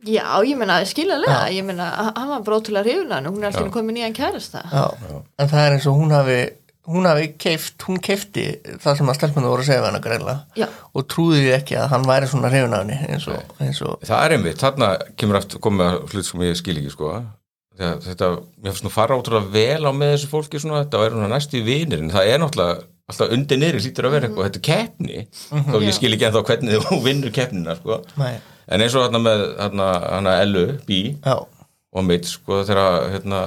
[0.04, 1.54] Já, ég meina, skiljalega, Já.
[1.56, 4.60] ég meina, hann var bara ótrúlega af henni, hún er alltaf komið nýjan kærasta.
[4.68, 4.84] Já,
[5.40, 6.42] en það er eins og hún hafi
[6.84, 8.44] hún hafi keift, hún keifti
[8.82, 10.66] það sem að stelpunum voru að segja við hana greinlega Já.
[10.92, 14.26] og trúði ekki að hann væri svona hrifin af henni eins og, eins og Það
[14.26, 17.14] er einmitt, þarna kemur aftur komið að hlut sem ég skil ekki sko
[17.78, 18.30] þetta,
[18.62, 21.58] mér finnst nú fara ótrúlega vel á með þessu fólki svona, þetta er svona næstu
[21.60, 25.24] í vinirinn, það er náttúrulega alltaf undir niður hlýtur að vera eitthvað, þetta er keppni.
[25.68, 29.42] Þó ég skil ekki ennþá hvernig þú vinnur keppnina sko, en eins og þarna með
[29.60, 31.34] hana Ellu, Bí já,
[31.94, 33.42] og Mitch, sko, þegar hérna,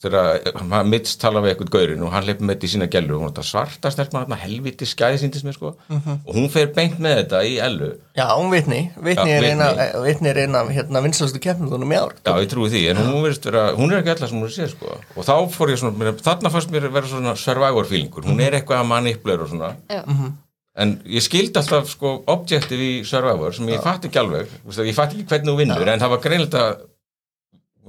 [0.00, 3.20] þegar Mitch tala við eitthvað gaurin og hann leipur með þetta í sína gælu og
[3.20, 6.96] hún er þetta svarta stelpma þarna, helviti skæði síndist mér sko, og hún fer beint
[7.04, 7.90] með þetta í Ellu.
[8.16, 8.80] Já, hún vitni.
[8.96, 10.02] Vitni Já, er eina, Whitney.
[10.08, 11.40] vitni er eina hérna vinslastu
[12.00, 12.14] ár.
[12.24, 14.68] Já, ég trúi því, en hún verðist vera, hún er ekki alltaf sem hún sé,
[14.72, 18.40] sko, og þá fór ég svona, mér- þarna fannst mér vera svona survivor feelingur, hún
[18.40, 20.00] er eitthvað að manipulera og svona, Já,
[20.80, 25.12] en ég skildi alltaf, sko, objective í survivor sem ég fatt ekki alveg, ég fatt
[25.12, 26.64] ekki hvernig þú vinnur, en það var greinlega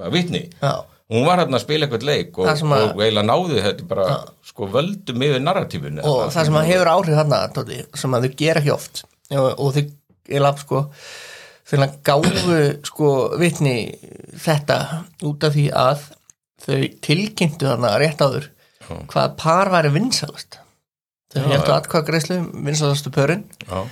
[0.02, 0.74] að vitni, já,
[1.12, 2.64] hún var hérna að spila eitthvað leik og, að-
[2.96, 4.06] og eiginlega náði þetta bara,
[4.48, 6.06] sko, völdum yfir narratífinu.
[6.08, 9.50] og það sem að hefur áhrif þarna Tóti, sem að þau gera ekki oft og,
[9.60, 9.84] og þau,
[10.46, 10.84] laf sko
[11.72, 13.76] fyrir að gáfu sko vitni
[14.44, 14.78] þetta
[15.28, 16.08] út af því að
[16.66, 18.50] þau tilkynntu þarna rétt áður
[19.12, 20.58] hvað par væri vinsalast
[21.32, 21.78] þau Já, heldur já.
[21.80, 23.84] atkvað greiðslu vinsalastu pörin Já,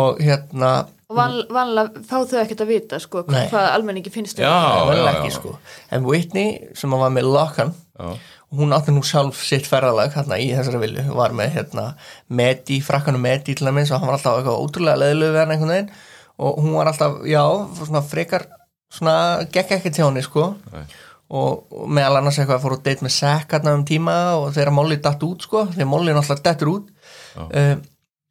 [0.00, 0.70] og hérna
[1.06, 4.54] og van, vanlega fá þau ekkert að vita sko, hvað almenningi finnst um Já.
[4.90, 5.36] já, ekki já.
[5.36, 5.52] sko.
[5.94, 8.10] En Whitney sem var með Lokan já,
[8.56, 11.86] hún átti nú sjálf sitt ferðalag hérna í þessari vilju, var með hérna
[12.28, 15.74] Medi, frakkanum Medi til dæmis og hann var alltaf eitthvað ótrúlega leðilegu við hann einhvern
[15.74, 15.90] veginn.
[16.36, 17.42] Og hún var alltaf, já,
[17.78, 18.44] svona frekar
[18.92, 19.16] svona,
[19.54, 20.50] gekk ekki til henni sko.
[20.74, 20.84] Nei.
[21.30, 24.74] og, og meðal annars eitthvað fór að date með Zack hérna um tíma og þegar
[24.76, 26.92] Molly datt út sko, þegar Molly náttúrulega dettur út.
[27.38, 27.82] Um,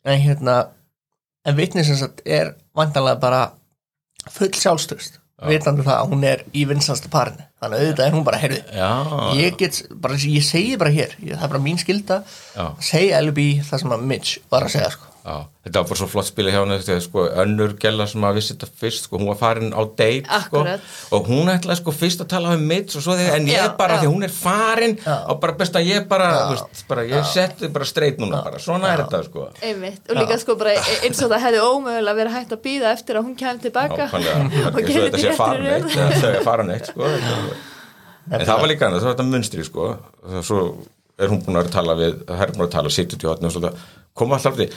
[0.06, 0.56] en hérna
[1.46, 3.44] en vitni sem sagt er vantanlega bara
[4.34, 7.44] full sjálfstöðst vitandi það að hún er í vinsanstu parinu.
[7.60, 8.62] Þannig að auðvitað er hún bara, heyrðu
[9.42, 12.22] ég get, bara, ég segi bara hér það er bara mín skilda
[12.80, 15.12] segja LB það sem að Mitch var að segja sko.
[15.26, 15.36] Já.
[15.66, 18.54] Þetta var bara svo flott spila hjá henni þegar sko önnur gæla sem að vissi
[18.54, 20.62] þetta fyrst sko, hún var farin á date sko,
[21.18, 23.66] og hún ætlaði sko fyrst að tala um mitt og svo þegar, en ég Já,
[23.80, 24.04] bara, já.
[24.04, 25.16] því hún er farin Já.
[25.34, 28.94] og bara best að ég bara, veist, bara ég setti bara streit núna bara, svona
[28.94, 29.48] er þetta sko.
[29.66, 33.18] Einmitt, og líka sko bara eins og það hefði ómögulega verið hægt að býða eftir
[33.22, 34.10] að hún kemur tilbaka
[34.76, 37.10] og gerði þetta sé farin eitt er farin eitt sko.
[38.32, 39.90] En það var líka annað, það var þetta munstri sko.
[40.26, 40.62] Og svo
[41.22, 43.54] er hún búin að tala við það er búin að tala, sittur til hotni og
[43.56, 43.72] svona
[44.18, 44.68] koma alltaf til,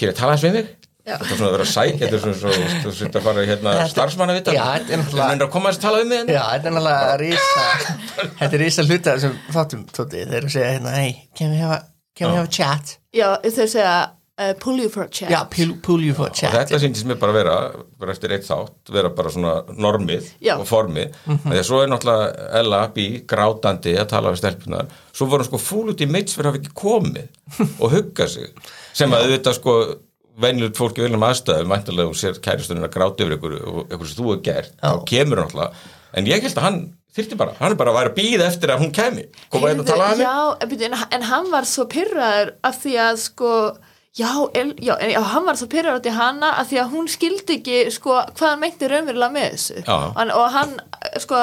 [0.00, 0.72] til að tala eins við mig.
[1.04, 1.18] Já.
[1.20, 3.42] þetta er svona að vera að sækja þetta er svona svo, þú sitt að fara
[3.44, 6.08] í hérna starfsmanna við Já, þetta er náttúrulega- þetta er að koma að tala um
[6.08, 7.64] mig já, þetta er náttúrulega rísa
[8.38, 11.58] þetta er rísa hluta sem þáttum tóti, þeir eru að segja hérna, hey, can we
[11.60, 11.80] have a,
[12.16, 12.94] can we have a chat?
[13.12, 13.92] Já, þau segja
[14.38, 15.30] uh, pull you for a chat.
[15.30, 16.52] Já, pull, pull you for a og chat.
[16.54, 17.56] þetta sýndist mér bara vera,
[18.00, 20.56] bara eftir eitt þátt vera bara svona normið Já.
[20.58, 21.14] og formið,
[21.46, 23.06] þegar svo er náttúrulega Ella B.
[23.30, 26.56] grátandi að tala við stelpunar svo voru hún sko fúl út í meits fyrir að
[26.56, 27.28] hafa ekki komið
[27.82, 28.50] og hugga sig.
[28.94, 29.76] Sem að auðvitað sko
[30.42, 34.18] venjulegt fólki viljum aðstæðum, væntalega og sér kæristunum að gráta yfir ykkur og ykkur sem
[34.18, 35.92] þú hefur gert, þá kemur hann náttúrulega.
[36.18, 36.78] En ég held að hann
[37.14, 39.82] þyrfti bara, hann er bara að væri að býða eftir að hún kemi koma einn
[39.84, 40.26] og tala að mig.
[40.90, 43.52] Já, en hann var svo pyrraður af því að sko
[44.14, 47.08] Já, el, já, já, hann var svo pyrraður út í hana af því að hún
[47.10, 49.80] skildi ekki sko hvað hann meinti raunverulega með þessu.
[49.90, 50.76] Hann, og hann
[51.24, 51.40] sko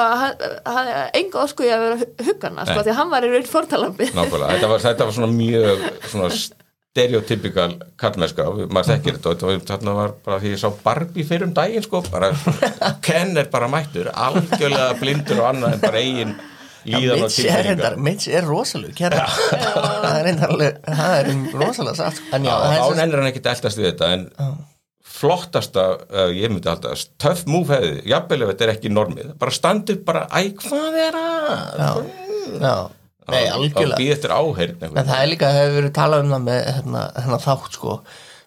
[1.20, 2.86] enga ósku ég að vera huggana sko, Nei.
[2.86, 6.30] því að hann var í raun fórtalambi Nákvæmlega, þetta var, þetta var svona mjög svona
[6.92, 7.68] stereotypikal
[8.00, 11.84] kallmennska, maður þekkir þetta og þarna var bara því ég sá Barbie fyrir um daginn
[11.84, 12.32] sko, bara
[13.04, 16.34] Ken er bara mættur, algjörlega blindur og annað en bara eigin
[16.86, 17.96] líðan og reyndar, tilfinningar.
[18.08, 19.26] Mitch er rosalug kæra.
[20.02, 22.28] Það er reyndar alveg það er rosalega satt sko.
[22.36, 24.24] en já, það án ennir hann ekkit eldast við þetta en
[25.12, 25.84] flottasta,
[26.34, 30.02] ég myndi alltaf töff múf hefði, jafnvel ef þetta er ekki normið, bara standi upp
[30.08, 31.78] bara, æ, hvað er að?
[31.78, 31.90] Já,
[32.64, 32.74] já,
[33.30, 34.00] nei, algjörlega.
[34.00, 37.04] býða eftir áheyrn En það er líka, það hefur verið talað um það með hérna,
[37.20, 37.96] hérna þátt sko.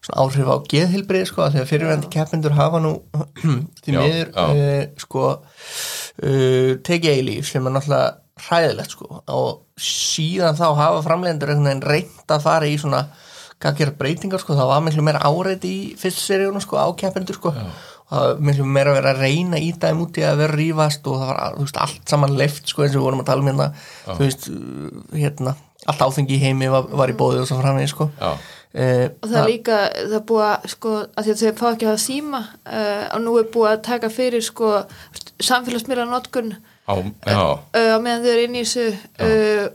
[0.05, 2.91] Áhrif á geðhilbrið sko þegar fyrirvændi keppindur hafa nú
[3.85, 8.11] því Já, miður uh, sko uh, tekið eilíf sem er náttúrulega
[8.47, 9.21] hræðilegt sko.
[9.33, 13.05] Og síðan þá hafa framleidendur einhvern veginn reynt að fara í svona
[13.65, 17.53] gera breytingar sko, það var miklu meira áreiti í fyrst seríunum sko á keppindur sko.
[17.55, 20.57] Og það var miklu meira að vera að reyna í dæm út í að vera
[20.59, 23.41] rífast og það var veist, allt saman leift sko eins og við vorum að tala
[23.41, 23.71] um hérna.
[24.05, 24.49] Þú veist,
[25.15, 25.55] hérna
[25.85, 28.09] allt áfengi í heimi var, var í bóði og svo framvegis sko.
[28.17, 31.59] Já, uh, og það er líka, það er búið að sko, að því að þau
[31.59, 34.71] fá ekki að hafa síma uh, og nú er búið að taka fyrir sko
[35.45, 36.55] samfélagsmiðla notkun
[36.87, 36.95] á,
[37.73, 38.87] á meðan þau eru inn í þessu
[39.25, 39.67] uh,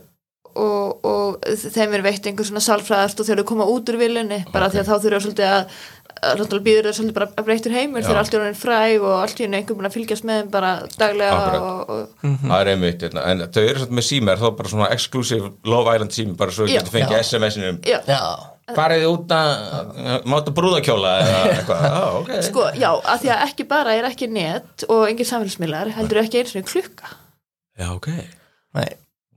[0.51, 4.41] og, og þeim er veitt einhver svona sálfræðast og þegar þau koma út úr viljunni
[4.51, 4.73] bara Ok.
[4.75, 5.81] því að þá þurfa svolítið að
[6.21, 9.39] náttúrulega býður þau svolítið bara að breytur heimur þegar allt er orðin fræg og allt
[9.39, 13.05] í henni einhver búin að fylgjast með þeim bara daglega og, og, það er einmitt
[13.07, 13.23] hérna.
[13.31, 16.67] en þau eru svona með símar, þá bara svona exclusive Love Island sími, bara svo
[16.67, 16.75] Já.
[16.77, 17.17] getur fengið.
[17.25, 18.19] SMS-inum já, já,
[18.77, 22.33] farið út að máta brúðakjóla eða eitthvað, já, ok.
[22.49, 26.41] Sko, já, að því að ekki bara er ekki net og engin samfélagsmiðlar heldur ekki
[26.43, 27.15] eins og klukka.
[27.79, 28.11] Já, ok.
[28.77, 28.89] Nei.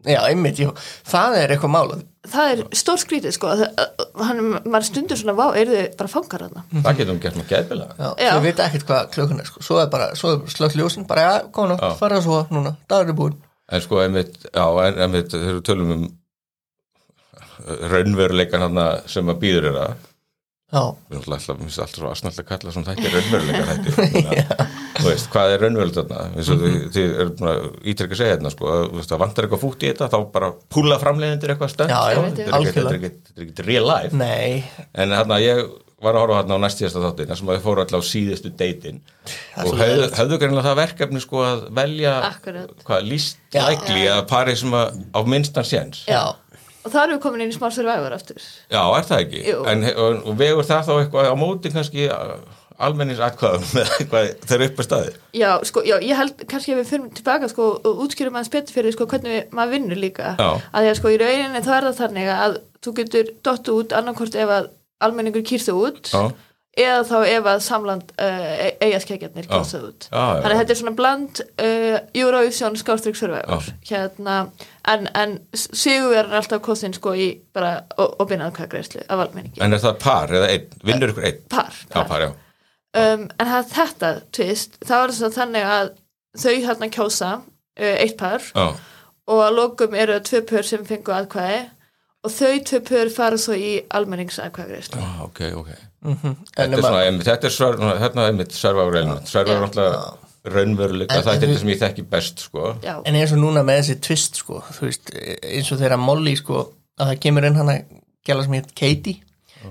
[0.05, 0.75] Já, einmitt, jú,
[1.09, 1.87] það er eitthvað mál
[2.29, 6.65] það er stór skrítið sko hann, maður stundur svona, vá, eru þau bara fangar þarna?
[6.87, 7.55] Það getum gert með
[8.01, 8.31] Já.
[8.33, 9.65] þau vita ekkert hvað klukkan er sko.
[9.65, 13.13] svo er bara, svo er slögt ljósin bara, já, koma nú, fara svo núna dagur
[13.13, 13.39] er búin
[13.73, 16.07] en sko, einmitt, já, en, einmitt þegar við tölum um
[17.93, 19.95] raunveruleikan hann sem að býður er að
[20.75, 24.47] Já, við erum alltaf, minnst alltaf svo asnallt að kalla svona þætti raunveruleika þætti.
[24.99, 26.25] Þú veist, hvað er raunverulegt þarna?
[26.35, 29.23] Eins og þið, þið er búin að ítrekka segja hérna sko, að, þú veist, það
[29.23, 32.25] vantar eitthvað fútt í þetta þá bara púla framleiðindir eitthvað stönd sko.
[32.27, 32.91] þetta er ekki- algjörlega.
[32.91, 34.19] þetta er ekki- þetta er ekki real life.
[34.19, 34.65] Nei.
[35.05, 35.63] En hérna ég
[36.05, 38.51] var að horfa hérna á næstíðasta þáttin þar sem að þið fóru alltaf á síðustu
[38.61, 38.99] deytin
[39.63, 42.75] og höfðu, höfðu greinlega það verkefni sko að velja Akkurat.
[42.85, 46.03] hvað líst lækli að pari sem að á minnstan séns.
[46.11, 46.35] Já,
[46.85, 49.41] og það við komin inn í smá survivor aftur Já, er það ekki?
[49.49, 49.63] Jú.
[49.71, 52.35] En, og, og vegur það þá eitthvað á móti kannski að,
[52.85, 56.81] almenningsatkvæðum með hvað þeir eru upp að staði Já, sko, já, ég held kannski að
[56.83, 60.33] við fyrir tilbaka sko og útskýrum aðeins betur fyrir sko hvernig við, maður vinnur líka
[60.39, 60.49] Já.
[60.59, 63.95] að því að sko í rauninni þá er það þannig að þú getur dott út
[64.01, 64.69] annarkvort ef að
[65.07, 66.25] almenningur kýrðu út Já.
[66.81, 69.53] Eða þá ef að samland uh, eigaskækjarnir Já.
[69.55, 70.07] kýrðu út.
[70.09, 70.39] Já, já.
[70.43, 73.69] þannig að þetta er svona bland uh, Eurovision skástrík survivor.
[73.89, 74.39] Hérna,
[74.91, 79.63] en, en sigurverðan er alltaf kostin sko í bara opinn aðkvæðgreðslu af almenningi.
[79.63, 80.81] En er það par eða einn?
[80.83, 81.45] Vinnur ykkur einn?
[81.53, 82.33] par, Já, par, já.
[82.95, 85.89] Um, en það, þetta tvist, þá er það þannig að
[86.45, 88.45] þau hérna kjósa uh, eitt par
[89.25, 91.63] og að lokum eru tvö pör sem fengu aðkvæði
[92.25, 95.73] og þau tvö pör fara svo í almenningsaðkvæðgreðslu Já, ok, ok
[96.05, 99.65] En Þetta er svona, einmitt, þetta er svar, hérna einmitt servaður element, servaður Já.
[99.65, 100.01] náttúrulega
[100.55, 102.73] raunveruleika, það er þetta sem ég þekki best, sko.
[102.85, 105.13] En eins og núna með þessi twist sko, þú veist,
[105.49, 106.67] eins og þeirra Molly sko,
[107.01, 107.79] að það kemur inn hana
[108.29, 109.23] gæla sem heit Katie,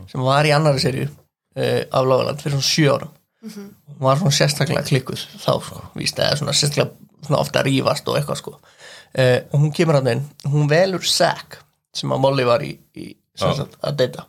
[0.10, 3.14] sem var í annari serju uh, af Lóðaland fyrir svona sjö árum.
[3.44, 8.10] Hún var svona sérstaklega klikkuð þá sko, víst, eða svona sérstaklega svona ofta að rífast
[8.10, 8.58] og eitthvað sko.
[9.14, 11.60] Uh, og hún kemur hann inn, hún velur Zack
[11.94, 14.26] sem að Molly var í, í sagt, að deyta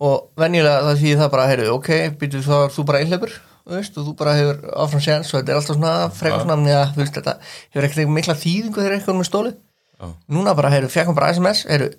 [0.00, 3.34] og venjulega það því það bara, heyrðu, ok, býtu þá er þú bara einhleipur
[3.70, 6.56] þú veist, og þú bara hefur áfram séns og þetta er alltaf svona frekar svona,
[6.64, 7.36] neða, þú veist, þetta
[7.74, 9.52] hefur ekkert mikla þýðingu þegar eitthvað með stóli
[10.00, 10.08] Já.
[10.32, 11.92] núna bara, heyrðu, fekk hún bara SMS heyrðu,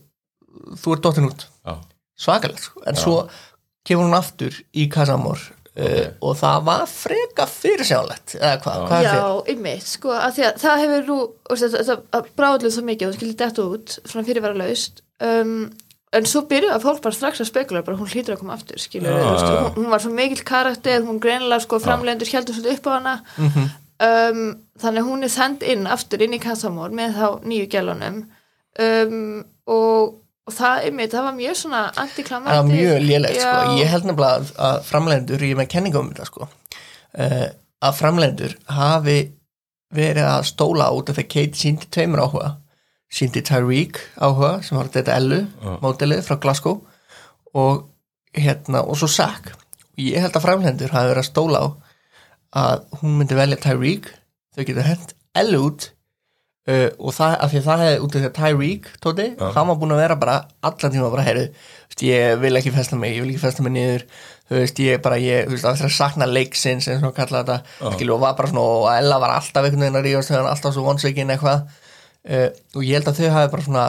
[0.82, 1.48] þú ert dottin út.
[1.62, 1.74] Já,
[2.26, 2.86] svakalegt, sko.
[2.90, 3.18] en svo
[3.88, 5.44] kemur hún aftur í Casamor
[5.78, 9.54] uh, og það var freka fyrirsjánlegt eða hvað, hvað er já, þið?
[9.56, 11.20] ymmið, sko, að því að það hefur nú,
[11.54, 15.56] þetta, þetta bráðlega svo mikið það skilir detta út, svona fyrirvara laust um,
[16.14, 18.80] en svo byrjuði að fólk bara strax að spekula, bara hún hlýtur að koma aftur
[18.84, 19.60] skilur, þú veist, já.
[19.62, 23.14] hún, hún var svo mikill karakter, hún greinilega sko framlendur heldur svolítið upp á hana
[23.38, 23.70] Mhm.
[24.02, 24.42] um,
[24.82, 28.18] þannig hún er send inn aftur inn í Kassamór með þá nýju gælunum
[28.80, 30.16] um, og,
[30.48, 33.76] og það, ymmið, það var mjög svona antiklamandi það var mjög lélegt, sko.
[33.80, 36.48] Ég held nefnilega að- framlendur, ég er með kenningu um þetta sko.
[37.20, 37.48] uh,
[37.82, 39.20] að framlendur hafi
[39.96, 42.52] verið að stóla út af því Kate síndi tveimur áhuga
[43.12, 45.42] síndi Tyreek áhuga sem var þetta Ellu,
[45.84, 46.82] mótilið frá Glasgow.
[47.54, 47.88] Og
[48.38, 49.52] hérna og svo Zack.
[49.98, 51.68] Og ég held að framlendur hafi verið að stóla á
[52.62, 54.08] að hún myndi velja Tyreek.
[54.56, 55.90] Þau getur hent Ellu út
[56.68, 59.70] uh, og það, af því að það hefði út af því að Tyreek, Tóti, hann
[59.70, 63.26] var búin að vera bara allan tíma bara, veist, ég vil ekki festa mig, ég
[63.26, 64.08] vil ekki festa mig niður.
[64.52, 67.44] Þú veist, ég bara, ég, þú veist, það er að sakna leiksins eins og kalla
[67.44, 70.44] þetta, skilju, og var bara svona og Ella var alltaf einhvern veginn að ríðast þegar
[70.44, 71.64] hann alltaf svo vonsveikin eitthvað
[72.30, 73.86] uh, og ég held að þau hafi bara svona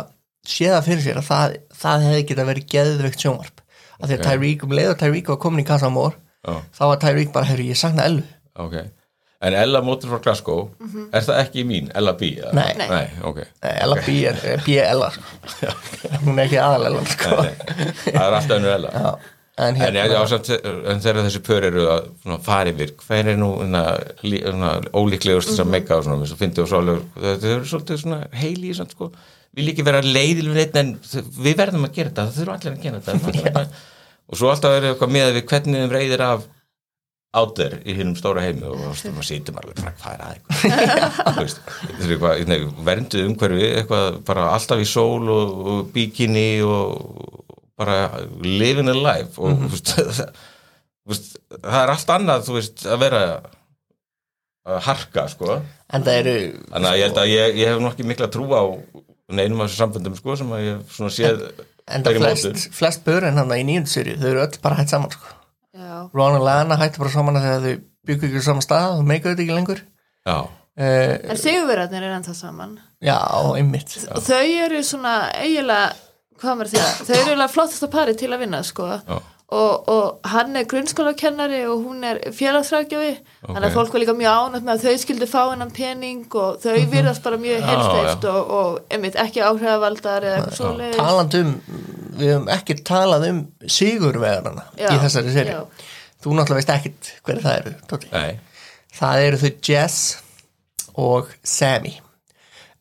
[0.47, 3.61] séð það fyrir sér að það, það hefði geta verið geðveikt sjónvarp
[4.03, 6.99] af því að Tyreek, um leið og Tyreek var komin í Casamor já, þá var
[7.05, 8.25] Tyreek bara, heyru, ég sakna Ellu
[8.59, 8.83] ok
[9.43, 10.69] En Ella mótur frá Glasgow,
[11.11, 12.29] er það ekki mín, Ella B?
[12.39, 12.53] eða?
[12.55, 12.77] Nei.
[12.79, 12.85] Nei.
[12.93, 15.73] Nei, ok Nei, Ella B er er B Ella sko.
[16.29, 17.41] hún er ekki aðal Ella sko.
[18.05, 19.11] Það er alltaf önnur Ella Já,
[19.59, 22.07] en En, hérna já, samt, en þegar þessi pör eru að
[22.45, 23.51] fara yfir, hver er nú
[24.97, 28.21] ólíklegust þess að meika og svona, þess að fyndi og sálegur, þetta eru svolítið svona
[28.41, 29.11] heili í samt, sko,
[29.53, 30.97] vil ekki vera leiðil við neitt, en
[31.45, 33.67] við verðum að gera þetta það þurfum allir að gera þetta
[34.33, 36.49] og svo alltaf er eitthvað með við hvernig þeim reyðir af
[37.33, 40.33] átur í hinnum stóra heimi og maður sýtum alveg bara hvað er að
[42.51, 46.77] nei, vernduð umhverfi eitthvað bara alltaf í sól og, og bikini og
[47.79, 47.97] bara
[48.43, 49.93] living a life og þú veist,
[51.03, 53.23] þú veist, það er allt annað þú veist, að vera
[54.63, 55.59] að harka, sko.
[55.93, 56.37] En það eru
[56.71, 58.63] þannig að ég held að ég, ég hef nú ekki mikla trú á
[59.33, 61.47] neinum af þessu samböndum, sko, sem að ég hef svona séð
[61.91, 64.93] en það fyrir flest, flest börn hann í nýjöndu sériu, þau eru öll bara hætt
[64.93, 65.39] saman sko.
[65.73, 68.99] Já, Ron og Lana hætti bara saman að þegar þau byggu ekki á sama stað
[68.99, 69.83] og meikaðu þetta ekki lengur.
[70.29, 72.77] Já, uh, en sigurverðarnir er ennþá saman.
[73.03, 73.19] Já,
[73.59, 73.97] einmitt.
[74.13, 75.91] Og þau eru svona eiginlega
[76.41, 78.89] hvað því að þau eru eiginlega flottasta pari til að vinna sko.
[79.53, 83.11] Og, og hann er grunnskólakennari og hún er félagsrækjafi
[83.43, 86.63] þannig að fólk var líka mjög ánægt með að þau skildu fá hennan pening og
[86.63, 90.97] þau virðast bara mjög Já, helsteift og, og einmitt ekki áhrifavaldar eða eitthvað svoleiðis.
[91.03, 91.53] Talandum,
[92.17, 93.43] við höfum ekki talað um
[93.77, 95.61] sigurvegarana Já, í þessari sériu já.
[96.25, 98.33] þú náttúrulega veist ekkit hverju það eru nei,
[99.03, 100.01] það eru þau Jess
[101.03, 101.99] og Sammy.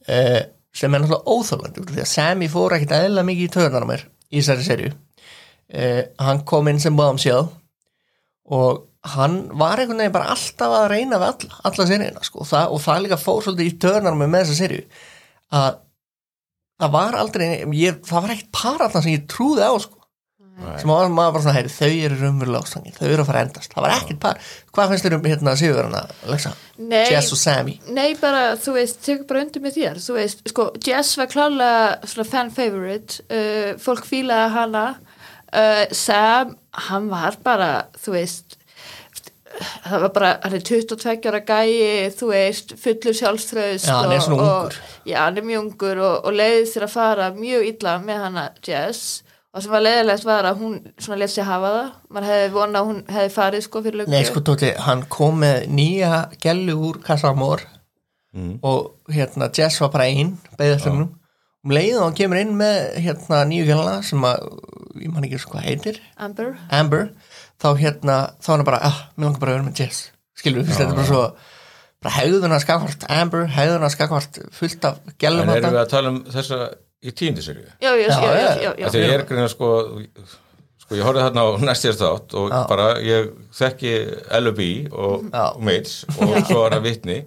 [0.08, 0.40] Uh,
[0.76, 4.06] sem er náttúrulega óþólandi því að Sammy fór ekkit eðla mikið í töðunar á mér
[4.32, 7.52] í þessari serju uh, hann kom inn sem báðum sjálf
[8.52, 12.44] og hann var einhvern veginn bara alltaf að reyna við alla, alla seríuna sko.
[12.44, 14.84] og, og það líka fór svolítið í töðunar á mér með þessa serju
[15.62, 15.80] að
[16.82, 17.48] það var aldrei
[17.78, 20.01] ég, það var ekkit par alltaf sem ég trúði á sko
[20.82, 23.48] sem var maður bara svona, heyri, þau eru raunverulega ástangin, þau eru að fara að
[23.48, 23.74] endast.
[23.76, 24.40] Það var ekkert par,
[24.76, 27.04] hvað finnst þér um hérna Sigurðarna, Alexa, Nei.
[27.12, 27.76] Jess og Sammy?
[27.98, 30.00] Nei, bara, þú veist, tekur bara undir með þér.
[30.06, 34.86] Þú veist, sko, Jess var klálega svona fan favorite, uh, fólk fílaði hana.
[35.52, 36.56] Uh, Sam,
[36.88, 38.58] hann var bara þú veist,
[39.84, 44.24] það var bara, hann er 22 ára gæi þú veist, fullur sjálfströðst Já, hann er
[44.24, 44.78] svona ungur.
[45.10, 48.46] já, hann er mjög ungur og, og leiðist þér að fara mjög illa með hana
[48.64, 51.94] Jess og sem var leiðilegt var að hún svona let sér hafa það.
[52.10, 54.14] Maður hefði vonað að hún hefði farið sko fyrir löggu.
[54.14, 57.66] Nei, sko, Tóti, hann kom með nýja gellu úr Kassamór
[58.64, 61.10] og hérna Jess var bara einn eftir hennum
[61.62, 64.48] um leið og hann kemur inn með hérna nýju gæluna sem að,
[65.04, 66.00] ég man ekki sko hvað heitir.
[66.18, 66.56] Amber.
[66.74, 67.10] Amber,
[67.62, 70.08] þá hérna þá hann bara, ah, mér langar bara að vera með Jess.
[70.40, 71.26] Skilur við, þetta er bara svo
[72.02, 76.24] bara hegðuna skakvart Amber, hegðuna skakvart fullt af gælum En erum við að tala um
[76.34, 76.62] þessa
[77.02, 77.66] í tíundiserju?
[77.82, 79.72] já, já, já, Já, að ég er greina sko
[80.82, 82.58] sko ég horfði þarna á næstjast þátt og Já.
[82.70, 83.92] bara ég þekki
[84.42, 84.66] L.O.B.
[84.92, 85.30] og,
[85.64, 87.18] Mates og svo er það vitni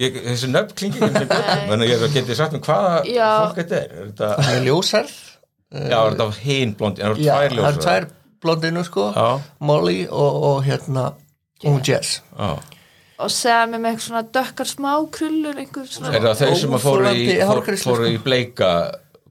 [0.00, 3.28] ég, þessi nöfn klingi ekki menn ég geti sagt um hvaða Já.
[3.44, 7.20] fólk þetta er, er þetta, hann er ljósar já, er þetta hinn blondi, það eru
[7.20, 8.08] tvær það er ljósar tvær
[8.42, 9.28] blondinu sko Já.
[9.70, 11.06] Molly og, og hérna
[11.68, 12.50] og Jess Já.
[13.18, 17.12] Og Sam er með eitthvað svona dökkar smá krullur er það þeir sem að fóru
[17.12, 17.98] í, fóru sko.
[18.06, 18.70] í bleika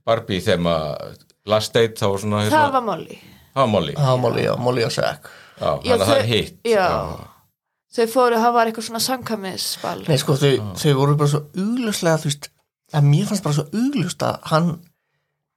[0.08, 1.16] Barbie þeim að
[1.48, 3.18] last date þá var svona það var Molly.
[3.54, 3.96] Það var Molly.
[3.98, 5.32] Það var Molly, já, Molly og Zack.
[5.58, 6.60] Já, þannig að það er hitt.
[6.68, 6.88] já,
[7.98, 12.22] þau fóru, það var eitthvað svona samkvæmisbal Nei, sko, þau, þau voru bara svo augljóslega,
[12.22, 12.52] þú veist,
[12.94, 14.70] að mér fannst bara svo augljóst að hann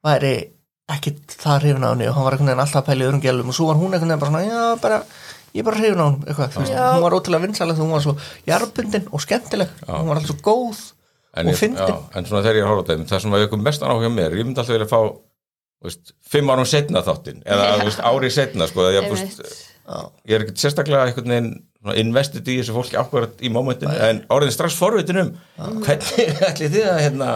[0.07, 0.35] væri
[0.91, 3.23] ekkit það hrifin á henni og hann var einhvern veginn alltaf að pæla í öðrum
[3.23, 5.03] gælum og svo var hún einhvern veginn bara svona, já, bara,
[5.57, 6.85] ég bara hrifin á hann, eitthvað, veist, Já.
[6.95, 10.85] hún var ótrúlega vinsalega þú var svo jarðbundin og skemmtileg, hún var alltaf svo góð
[11.31, 11.99] en, og já, fyndin.
[12.15, 14.13] en svona þegar ég er að horfa á þeim það sem að ykkur mest áhuga
[14.15, 15.01] mér, ég myndi alltaf vilja fá
[15.85, 17.85] veist, fimm árum setna þáttin eða Já.
[17.87, 19.11] veist, árið setna sko, ég,
[20.29, 21.53] ég er ekkert sérstaklega einhvern veginn
[22.03, 25.33] investið í þessu fólki ákvarðat í mómentinu en orðin strax forvitin um
[25.87, 27.31] hvernig ætli þið að, hérna,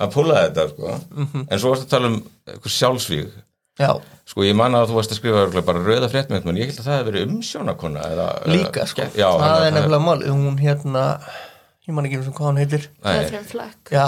[0.00, 0.94] að púla þetta sko.
[1.12, 1.44] Mhm.
[1.46, 2.18] en svo varst að tala um
[2.48, 3.34] eitthvað sjálfsvíg
[3.80, 3.90] Já,
[4.28, 6.88] sko ég man að þú varst að skrifa bara rauða fréttmynd menn ég held að
[6.88, 11.04] það hefði verið umsjónakonna eða, líka, sko, já, það hann- er nefnilega mál, hún hérna,
[11.88, 14.04] ég man ekki um hvað hann heitir, Catherine Fleck já,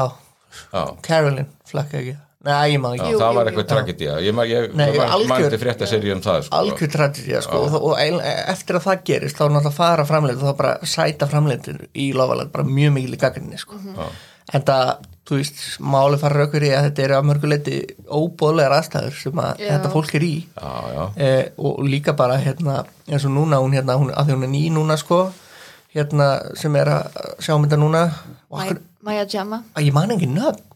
[0.75, 2.15] já, Carolyn, flakka ekki,
[2.45, 4.19] nei, ég man já, ekki, Jú, það jú, var eitthvað tragedía.
[4.27, 6.61] Ég, til fréttaserju um það sko.
[6.61, 8.21] algjör tragedía sko, og, og,
[8.53, 12.11] eftir að það gerist þá er náttúrulega fara framleitt og þá bara sæta framleitur í
[12.13, 13.81] lofalega bara mjög mikil í gaggrinni sko.
[14.53, 17.77] en það, þú veist, máli fara raukur í að þetta eru að mörguleiti
[18.11, 19.69] óbóðlegar aðstæður sem að Já.
[19.71, 20.33] þetta fólk er í.
[20.57, 24.37] Já, já, eh, og líka bara hérna, eins og núna, hún hérna, hún, að því
[24.37, 25.21] hún er ný núna sko,
[25.95, 28.03] hérna sem er að sjá þetta núna.
[29.03, 30.67] Maja Djama að ég man ekki nöfn.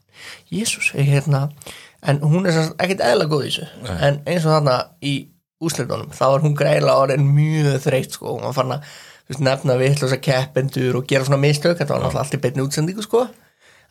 [0.51, 1.49] Jésús, hérna
[2.07, 3.67] en hún er ekkert eðla góð í þessu.
[3.99, 5.17] En eins og þarna í
[5.63, 8.87] úsleitunum þá er hún greiðlega orðin mjög þreytt sko, hún var fann að
[9.27, 11.79] þú veist, nefna vittlösa keppendur og gera svona mistök.
[11.81, 13.25] Þetta var náttúrulega allt í beinni útsendingu sko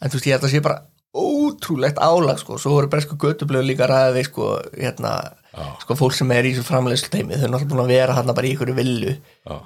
[0.01, 0.81] en þú veist, ég held að sé bara
[1.15, 5.13] ótrúlegt álag sko, svo voru bara sko götublöðu líka ræði við sko, hérna
[5.83, 8.35] sko fólk sem er í þessu framleiðslu teimi þau er náttúrulega búin að vera hérna
[8.35, 9.13] bara í ykkur villu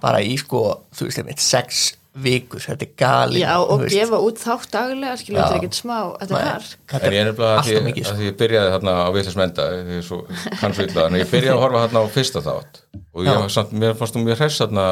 [0.03, 1.87] bara í sko, þú veist, einmitt sex
[2.19, 5.97] vikur, þetta er gali Já, og gefa út þátt daglega skilur þetta er ekkert smá,
[6.21, 8.23] þetta er hark En ég er nefnilega að því, að sko.
[8.25, 10.19] ég byrjaði þarna á vitlismenda því svo
[10.61, 12.81] kannski illa, en ég byrjaði að horfa þarna á fyrsta þátt.
[13.13, 14.87] Og ég, samt, mér fannst þú mjög hress þarna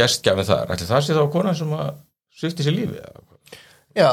[0.00, 1.94] gestgjafin þar, ætli það sé þá konan sem að
[2.36, 3.26] svifti sér lífi eða?
[3.96, 4.08] Já,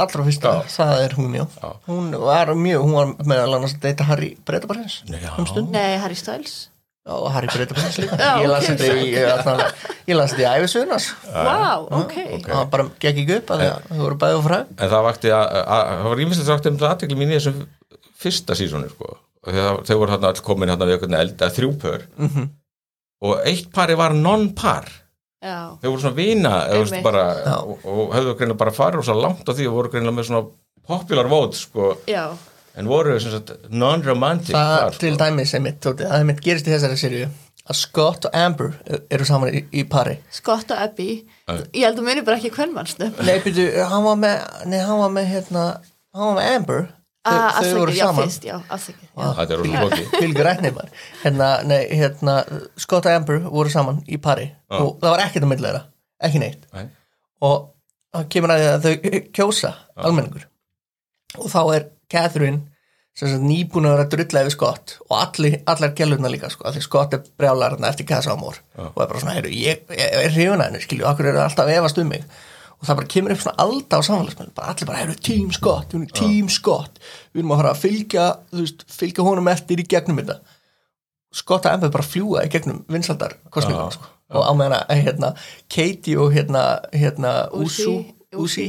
[0.00, 1.44] allra fyrsta, það er hún, já.
[1.88, 5.34] Hún var mjög, hún var meðal annars að deyta Harry Breitabarins Já.
[5.38, 5.68] um stund.
[5.74, 6.54] Nei, Harry Styles
[7.04, 8.16] Já, og Harry Breitabarins líka.
[8.16, 11.10] Já, ég las þetta í, ég las þetta í æfisugunas.
[11.28, 12.14] Vá, ok
[12.48, 14.72] Það bara gekk ekki upp að því að þau voru bæði og fræg.
[14.80, 17.62] En það vakti að, að það var ímyndilegt sagt um það aðtekli mín í þessum
[18.24, 19.12] fyrsta sísónu sko.
[19.44, 22.48] Og þegar þau voru þarna all komin þarna við einhvern eld að þrjúpör Mhm.
[23.28, 25.03] og eitt pari var non-par Já,
[25.44, 27.24] þau voru svona vina eða, veist, bara,
[27.60, 30.28] og, og höfðu greinlega bara farið og svo langt á því og voru greinlega með
[30.30, 30.44] svona
[30.88, 32.24] popular vote sko, já,
[32.80, 35.22] en voru sem sagt, non-romantic Það par, til sko.
[35.24, 37.28] dæmis einmitt, tóti, það einmitt gerist í þessari sériu
[37.64, 38.74] að Scott og Amber
[39.08, 40.18] eru saman í, í pari.
[40.36, 41.22] Scott og Abby.
[41.72, 45.00] Ég held að muni bara ekki hvern mannsnum Nei, byrju, hann var með, nei, hann
[45.00, 45.62] var með, hérna,
[46.12, 46.82] hann var með Amber.
[47.24, 48.26] Þau, Ah, þau voru saman.
[49.38, 50.02] þetta er rosa maður.
[51.22, 52.34] Hérna, nei, hérna,
[52.76, 55.80] Scott og Amber voru saman í pari og það var ekkert á millera,
[56.20, 56.66] ekki neitt.
[56.74, 56.84] Nei.
[57.44, 57.70] og
[58.14, 60.44] það kemur að að þau kjósa almenningur.
[61.38, 62.60] Og þá er Catherine
[63.16, 66.74] sem sagt nýbúin að vera drulla yfir Scott og allir, allar gælurna líka sko, af
[66.76, 70.32] því Scott er brjálarna eftir Casa Amor og er bara svona, heyrðu, ég, ég er
[70.34, 72.24] hrifuna henni skilju, okkur eru alltaf að efast um mig
[72.84, 75.94] og það bara kemur upp svona alda á samfélagsmenn bara allir bara, heyrðu, Team Scott,
[75.94, 76.98] við erum Team Scott.
[77.32, 80.36] Við erum að fara að fylgja veist, fylgja honum eftir í gegnum þetta.
[81.34, 84.10] Scott og Amber bara fljúa í gegnum vinsaldar kostningum sko.
[84.36, 85.30] og á meðan að hérna,
[85.72, 88.02] Katie og hérna, hérna Usu,
[88.36, 88.68] Uzi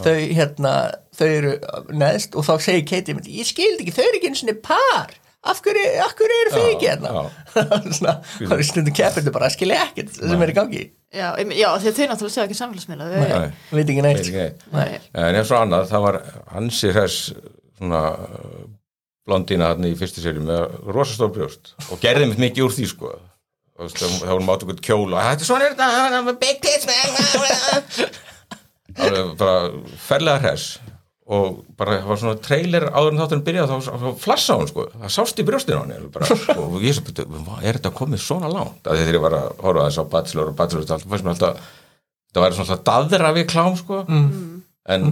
[0.00, 0.74] þau hérna
[1.18, 1.52] þau eru
[1.92, 5.12] neðst og þá segir Katie ég skildi ekki, þau eru ekki einu sinni par.
[5.40, 7.12] Af hverju, af hverju eru þið ekki hérna?
[7.52, 10.82] það er stundum keppindu bara að skilja ekkert sem er í gangi
[11.14, 13.48] já, já því þau náttúrulega sjá ekki samfélagsmiðla Nei.
[13.70, 14.66] veit ekki Veit neitt ekki neitt.
[14.74, 15.00] Nei.
[15.14, 16.20] En eins og annað, það var
[16.54, 17.32] hansi hress
[17.80, 18.02] svona
[19.28, 23.12] blondína hann í fyrstu séri með rosastór brjóst og gerði mitt mikið úr því sko
[23.80, 26.98] og þá vorum átt okkur kjól og þetta er svona er big tits man
[29.00, 29.70] alveg bara
[30.02, 30.78] ferlega hress
[31.30, 34.86] og bara það var svona trailer áður en þátturinn byrjaði þá, þá flassa hún sko,
[34.96, 37.26] það sást í brjóstinu sko, og ég svo byrja,
[37.62, 40.58] er þetta komið svona langt, að þegar ég var að horfa þess á Bachelor og
[40.58, 41.70] Bachelor, það fannst mér alltaf
[42.34, 44.02] það væri svona alltaf daðra við klám sko.
[44.90, 45.06] En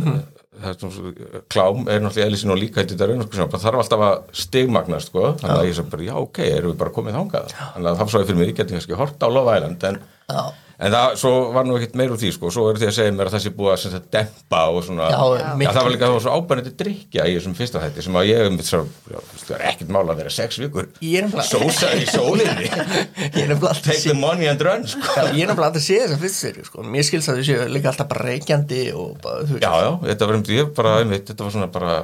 [0.59, 4.07] það er svona, klám er náttúrulega eðlisinn og líka þetta raun sko, það þarf alltaf
[4.09, 7.53] að stigmagnast sko, þannig að ég svo bara, já ok, erum við bara komið þangað?
[7.59, 10.01] Þannig að það svo ég fyrir mig, ég geti kannski hort á Love Island en,
[10.29, 10.43] Já.
[10.79, 13.15] En það, svo var nú ekkert meir úr því sko, svo eru því að segja
[13.17, 15.73] mér að það sé búið að sem sagt, dempa og svona, Já, Já.
[15.75, 18.59] það var líka var svo ábærandi drikja í þessum fyrsta þætti sem að ég um
[18.69, 20.87] svo, já, það er ekkert mála að vera sex vikur
[21.49, 22.69] sósa í sólinni
[23.89, 25.03] take the money and run sko.
[25.03, 26.87] Já, ég er nefnilega alltaf að sé þess að fyrst séri sko.
[26.87, 30.41] mér skilst að þau séu líka alltaf bara reykjandi og bara, Já, já, þetta var,
[30.59, 31.99] ég bara, einmitt, þetta var svona bara,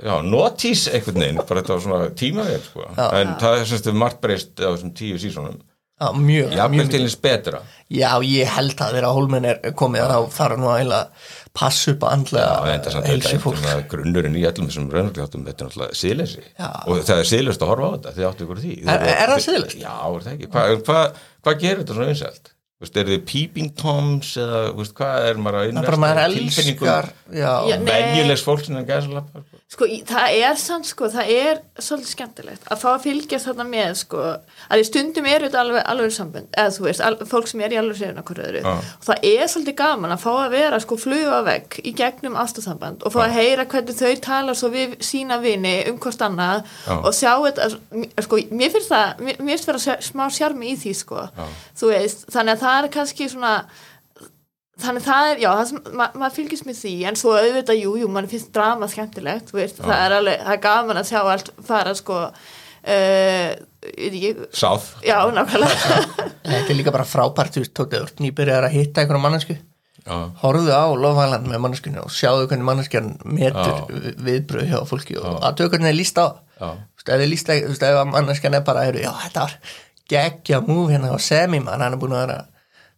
[0.00, 2.88] já, notís einhvern veginn, bara þetta var svona tímavél, sko.
[3.04, 5.60] En það er semst margt breyst á þessum tíu sísónum.
[5.94, 7.60] Já, mjög, Jafnvel mjög til eins betra.
[7.94, 12.06] Já, ég held að þegar hólminn er komið þá þarf nú að eiginlega passa upp
[12.08, 15.70] að andlega Já, en er samt fólk þetta grunnurinn í allum þessum raunarkláttum, þetta er
[15.70, 16.42] náttúrulega síðleysi.
[16.58, 16.70] Já.
[16.88, 18.74] Og það er síðleyst að horfa á þetta, þið áttu ykkur því.
[18.82, 19.78] Er- er það siðlaust?
[19.84, 20.50] Já, er það ekki.
[20.56, 21.06] Hvað hva,
[21.46, 22.52] hva gerir þetta svona
[22.84, 24.60] veist, er þið peeping toms eða,
[24.98, 28.88] hvað er maður að Það er bara maður elskar Já, Já, venjulegs fólk sem er
[28.88, 29.44] gæðsalappa,
[29.74, 29.86] sko.
[30.08, 34.22] Það er samt, sko, það er svolítið skemmtilegt að fá að fylgjast þarna með, sko,
[34.70, 37.74] að í stundum eru þetta alveg, alveg sambund, eða þú veist, al, fólk sem er
[37.74, 38.72] í alveg sérinn okkur öðru Já.
[38.74, 43.02] og það er svolítið gaman að fá að vera, sko, fluga vegg í gegnum ástasamband
[43.04, 46.94] og fá að heyra hvernig þau tala svo við sína vini um hvort annað Já.
[47.00, 47.70] og sjá þetta,
[48.28, 51.26] sko, mér finnst það, mér finnst vera sjá- smá sjarmi í því, sko,
[51.80, 53.56] þú veist, þannig að það er kannski svona
[54.82, 57.94] þannig það er, já, það sem, ma maður fylgist með því en svo auðvitað, jú,
[58.00, 61.20] jú, mann finnst drama skemmtilegt, þú veist, það er alveg það er gaman að sjá
[61.22, 63.52] allt fara, sko uh,
[63.98, 64.88] ég, Sáð.
[65.06, 66.00] já, nákvæmlega.
[66.48, 69.56] Þetta er líka bara frábært þú veist, tótið, ert nýbyrjar að hitta einhverja mannesku
[70.04, 70.16] Já.
[70.42, 73.86] horfðu á lofhælan með manneskunni og sjáðu hvernig manneskjan metur
[74.20, 76.26] viðbröð hjá fólki og aðtöðu hvernig það er líst á.
[76.58, 76.66] Já.
[76.68, 79.54] Þú veist, ef þið líst þú veist, ef manneskjan er bara já, þetta var
[80.12, 82.36] geggja múf hérna á semi mann, hann er búin að vera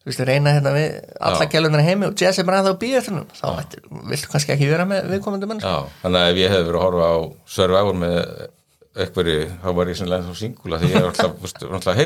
[0.06, 3.16] þú veist, reyna hérna við alla gælunar heimi og Jess er bara að býða eftir
[3.16, 6.68] hann þá ættir, viltu kannski ekki vera með viðkomandi Já, þannig að ef ég hefði
[6.68, 7.16] verið að horfa á
[7.56, 8.20] Survivor með
[8.96, 11.98] einhverju, þá var ég sennilega þá singula því ég er alltaf, veist, alltaf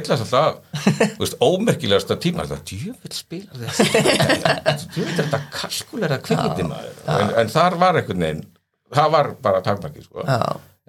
[1.20, 2.46] veist, ómerkilegasta tíma.
[2.50, 6.96] Það, djöfull spilar þetta djöfull er þetta kalkulera kvikmyndi maður,
[7.44, 8.42] en, þar var einhvern veginn,
[8.96, 10.26] það var bara takmarki, sko.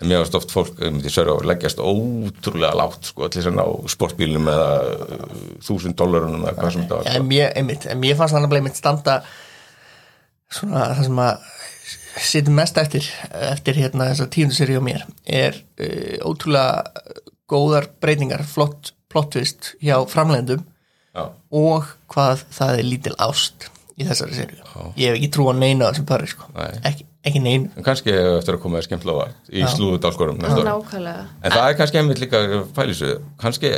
[0.02, 3.66] En mér varst oft fólk, um því Survivor leggjast ótrúlega lágt, sko, þess að ná
[3.94, 5.26] sportbílum eða uh,
[5.66, 8.54] þúsund dólarunum eða hvað sem þetta var, en mér, einmitt, en mér fannst hann að
[8.56, 9.20] bleið mitt standa
[10.52, 11.50] svona það sem að
[12.22, 13.06] situm mest eftir
[13.54, 17.06] eftir hérna þessa tíundu seri á mér er uh, ótrúlega
[17.52, 20.66] góðar breytingar, flott plottvist hjá framlegndum
[21.52, 23.68] og hvað það er lítil ást
[24.00, 24.60] í þessari seri
[24.96, 26.48] ég hef ekki trú á neina á þessum pari sko.
[26.56, 26.80] Nei.
[26.88, 31.76] ekki, ekki en kannski eftir að koma að skemmtilega vart í slúðudálskorum En það er
[31.80, 32.42] kannski einmitt líka
[32.76, 33.74] pælisu, kannski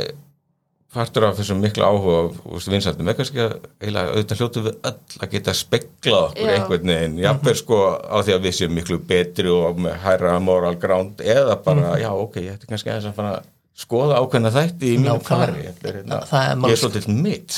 [0.94, 5.22] partur af þessum mikla áhuga og vinsættum er kannski að eiginlega auðvitað hljótu við öll
[5.24, 6.52] að geta speklað okkur Já.
[6.54, 10.76] einhvern veginn, jafnveg sko á því að við séum miklu betri og með hærra moral
[10.80, 13.50] ground eða bara, já ok, ég ætti kannski aðeins að fara að
[13.84, 15.64] skoða ákveðna þætti í mínu fari.
[15.66, 17.56] Er, hérna, er ég er svolítið mitt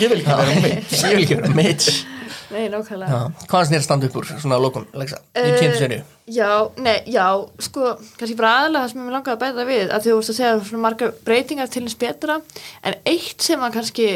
[0.00, 1.90] ég vil ekki vera mitt ég vil ekki vera mitt
[2.54, 3.20] nei, nákvæmlega.
[3.50, 7.26] Hvað er standa upp úr svona að lokum Lexa, í tíundu seri Já, nei, já,
[7.64, 10.32] sko, kannski bara aðalega það sem ég langaði að bæta við að því þú vorst
[10.34, 12.40] að segja svona margar breytingar til hins betra
[12.84, 14.08] en eitt sem að kannski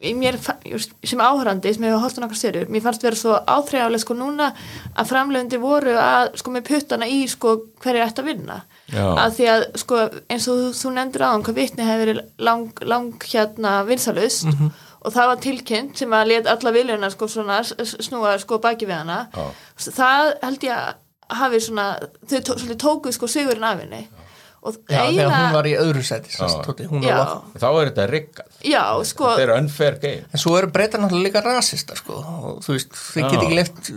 [0.00, 4.00] í mér, sem áhörandi sem hefur hótt á nokkar styrjur, mér fannst vera svo áþreifalega
[4.00, 4.50] sko núna
[4.96, 8.60] að framlegandi voru að sko með puttana í sko hverju ætti að vinna.
[8.90, 9.04] Já.
[9.22, 9.98] að því að sko
[10.32, 14.48] eins og þú, þú nefndir aðan hvað vitni hefur verið lang, lang hérna vinsalust
[15.00, 19.00] og það var tilkynnt sem að let alla viljuna sko svona snúa sko baki við
[19.00, 19.20] hana.
[19.34, 19.46] Já.
[19.96, 21.86] það held ég að hafi svona
[22.26, 24.04] þau tó, tókuð sko sigurinn af henni.
[24.60, 28.48] Og já, þegar hún var í öðru seti þá er þetta riggað,
[29.08, 30.26] sko þetta er unfair game.
[30.28, 33.28] En svo eru breytar náttúrulega líka rasista sko og þú veist, þau Já.
[33.30, 33.88] get ekki leift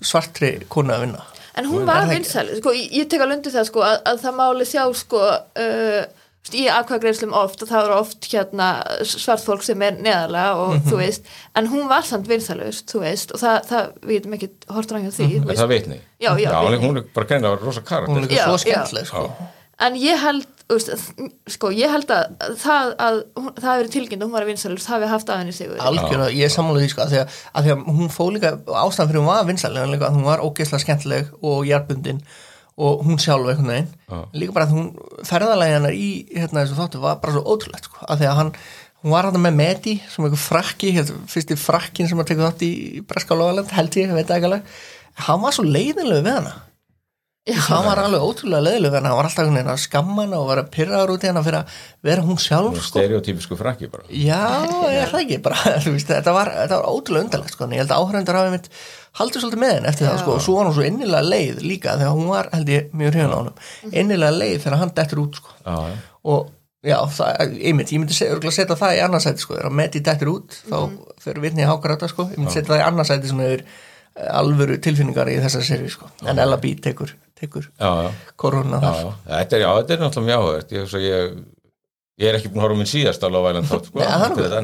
[0.00, 1.26] svartri konu að vinna.
[1.56, 2.16] En hún var það ekki?
[2.16, 5.20] vinsæl, sko, ég, ég tek alveg undir það sko, að, að það máli sjá sko,
[5.66, 6.15] uh,
[6.54, 8.68] í aðkvæðgreislum oft og það eru oft hérna
[9.02, 10.86] svart fólk sem er neðarlega og Mhm.
[10.90, 11.22] þú veist,
[11.56, 15.02] en hún var samt vinsælust, þú veist, og það, það við getum ekki hort rann
[15.02, 16.00] hjá því, þú er veist, það vitni?
[16.20, 16.88] Já, já, hún, er, vitni.
[16.88, 18.58] hún er bara greina rosa Hún er karakter líka Já, svo já.
[18.64, 19.32] skemmtileg sko
[19.78, 20.90] en ég held þú veist,
[21.48, 24.86] sko, ég held að það að hún, það hefur tilkynnt að hún var að vinsalust
[24.88, 27.62] hafi haft af henni sigur algjörlega, ég er sammála því sko, að því að, að
[27.64, 29.86] því að hún fó líka ástæðan fyrir hún var vinsalega
[32.76, 33.92] og hún sjálf einhvern veginn.
[34.10, 34.18] Já.
[34.36, 34.90] líka bara að hún
[35.24, 38.52] ferðalagi hennar í hérna þessu þáttu var bara svo ótrúlegt sko, að því að hann,
[39.02, 42.66] hún var hann með Medi sem einhver frakki, hérna, fyrsti frakkin sem að teka þátt
[42.68, 42.72] í
[43.08, 44.78] Breska Lóðaland held ég, veit ekki alveg.
[45.26, 46.54] Hann var svo leiðinlega við hana
[47.46, 47.60] Já.
[47.68, 50.64] hann var alveg ótrúlega hana hann var alltaf einhvern veginn að skamma hana og vera
[50.66, 51.76] pyrraður út í hana fyrir að
[52.08, 52.98] vera hún sjálf sko.
[52.98, 56.90] stereotypisku frakki bara Já, ég er það ekki bara, þú veist, þetta var, þetta var
[56.90, 58.68] ótrúlega undarlegt sko, en ég held að áhöröndur hafi mitt
[59.20, 61.96] haldið svolítið með henn eftir það sko, og svo var hún svo innilega leið líka
[62.00, 65.38] þegar hún var, held ég, mjög hrifin á honum innilega leið þegar hann dettur út
[65.38, 65.54] sko.
[65.62, 65.96] já, já.
[66.34, 70.58] og já, það, einmitt, ég myndi setja það í annarsæti sko, þegar Medi dettur út
[70.66, 70.78] þá
[71.22, 73.84] fyrir vitni í hákarata sko, ég myndi setja það í annarsæti yfir eh,
[74.16, 78.08] alvöru tilfinningar í þessari seri sko, en Ella B tekur, tekur já, já.
[78.40, 79.02] korona þar.
[79.02, 80.72] já, þetta er, já, þetta er náttúrulega mjög áhugavert.
[80.76, 81.34] Ég, ég,
[82.16, 84.06] ég er ekki búin að horfa minn síðast á Lofæland þátt, sko,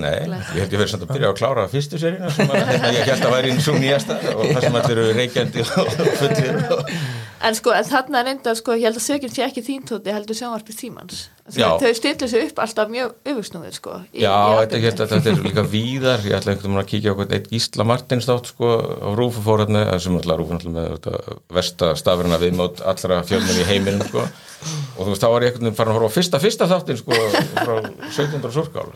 [0.00, 3.11] Nei, ég held ég verið samt að byrja að klára fyrstu seríuna sem að, ég
[3.11, 5.92] held að væri svo nýjasta og það sem allir eru reykjandi og
[6.22, 6.96] fullir og,
[7.43, 10.12] En sko, en þarna er enda, sko, ég held að sökinn sé ekki þín tóti,
[10.14, 11.24] heldur sjónvarpið tímans.
[11.59, 11.72] Já.
[11.82, 13.97] Þau stillu sig upp alltaf mjög öfugsnúið, sko.
[14.14, 15.09] í- Já, í þetta, atburðum.
[15.11, 18.47] þetta, er líka víðar ég ætla einhvern veginn að kíkja á eitt Gísla Martins þátt
[18.53, 23.59] sko á Rúfu fórhætni sem alltaf Rúfu náttúrulega með þetta, versta stafurina viðmót allra fjölmenn
[23.59, 26.16] í heiminum sko og þú veist, þá var ég einhvern veginn farin að horfa á
[26.16, 27.12] fyrsta, fyrsta þáttin sko
[27.59, 27.74] frá
[28.07, 28.86] 1700 surkál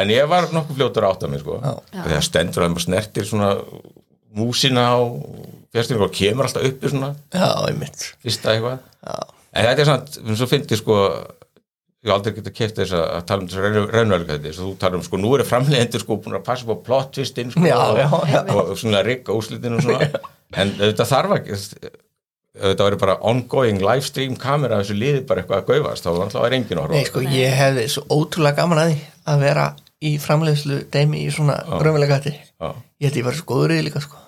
[0.00, 1.60] en ég var nokkuð fljótur átt af mig sko
[4.32, 4.88] að
[5.82, 8.08] svona músina og kemur alltaf uppi svona Já, einmitt.
[8.22, 8.82] fyrsta eitthvað.
[9.52, 10.98] En þetta er samt, svo fyndi sko
[12.02, 15.04] ég aldrei getað keft þess að tala um þess að raunveruleika þetta, þú talar um
[15.06, 19.04] sko nú eru framleiðendur sko búin að passa på plot twistinn sko Já, og, svona
[19.06, 20.08] rigga úslitin og svona.
[20.60, 21.56] En þetta þarf ekki
[22.60, 26.56] þetta væri bara ongoing livestream kamera þessu liði bara eitthvað að gaufast þá alltaf að
[26.76, 28.98] að horfa á Nei, sko, ég hefði svo ótrúlega gaman að því
[29.32, 29.64] að vera
[30.02, 31.60] í framleiðslu deimi í svona.
[32.60, 32.68] Já,
[33.02, 34.20] Ég held ég var svo góður í því líka, sko.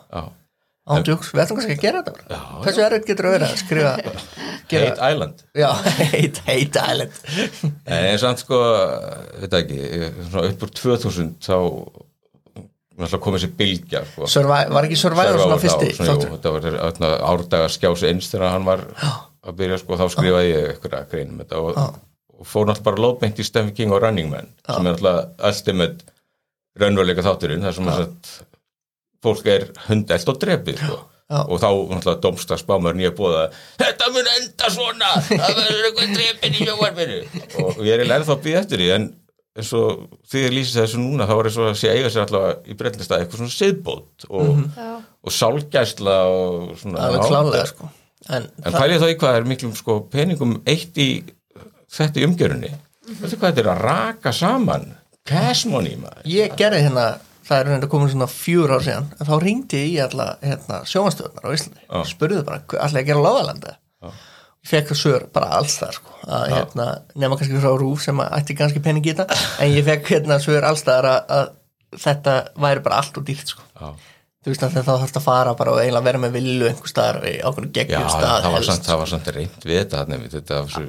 [0.84, 2.38] Ándjóks, við ætlum kannski að gera þetta bara.
[2.64, 3.92] Hversu erfitt getur að vera að skrifa,
[4.74, 5.44] Hate Island.
[5.56, 5.68] Já,
[6.12, 7.20] heit, heit island.
[7.84, 8.58] en hann sko,
[9.44, 9.78] veit ekki
[10.42, 11.56] upp úr 2000 þá
[12.94, 14.28] komið sér bylgja sko.
[14.30, 15.92] Survi var ekki Survivor svona fyrsti?
[15.98, 18.84] þetta var þarna árdagar skjási eins þegar hann var
[19.44, 21.80] að byrja sko, þá skrifaði ég eitthvað að greinum þetta og,
[22.38, 26.12] og fór náttúrulega bara lóðbengt í Stephen King og Running Man sem er náttúrulega ultimate
[26.80, 28.04] raunveruleika þátturinn þar sem að
[29.24, 31.00] fólk er hundelt og drepið sko.
[31.34, 33.46] Og þá náttúrulega domsta spámur nýja bóða
[33.80, 37.20] þetta mun enda svona það verður eitthvað drepin í sjóvarpinu
[37.64, 39.06] og ég er eiginlega ennþá að býða eftir því en
[39.54, 42.26] eins og því ég lýsi þessu núna þá var eins og að sé eiga sér
[42.26, 44.88] allavega í breytnistað eitthvað svona siðbót og, Já.
[45.24, 47.90] og sálgæsla og svona Alveg já, klálega, sko.
[48.34, 51.08] En, En pælið þá í hvað er miklum sko, peningum eitt í
[51.94, 52.72] þetta í umgjörunni
[53.04, 54.86] Veistu hvað þetta er að raka saman?
[55.28, 56.24] Cash money maður.
[56.28, 57.04] Ég gerði hérna,
[57.44, 60.80] það er reynda komin svona fjúr ár síðan, en þá ringdi ég í alla hérna,
[60.88, 61.82] sjómanstöðunar á Íslandi.
[61.88, 61.98] Já.
[62.12, 63.74] Spurði bara, allir að gera láðalanda?
[64.64, 66.14] Ég fekk það svör bara alls þar, sko.
[66.24, 66.86] Að, hérna,
[67.20, 70.38] nema kannski frá Rúf sem að ætti kannski pening í þetta, en ég fekk hérna
[70.40, 73.66] svör alls þar að, að þetta væri bara allt og dýrt, sko.
[74.44, 77.22] Þú veist að þá þarfst að fara bara og eiginlega vera með villu einhver staðar
[77.30, 80.58] í ákveðinu geggjum stað það, var samt, það var samt reynd við þetta þarna, þetta
[80.58, 80.82] var svo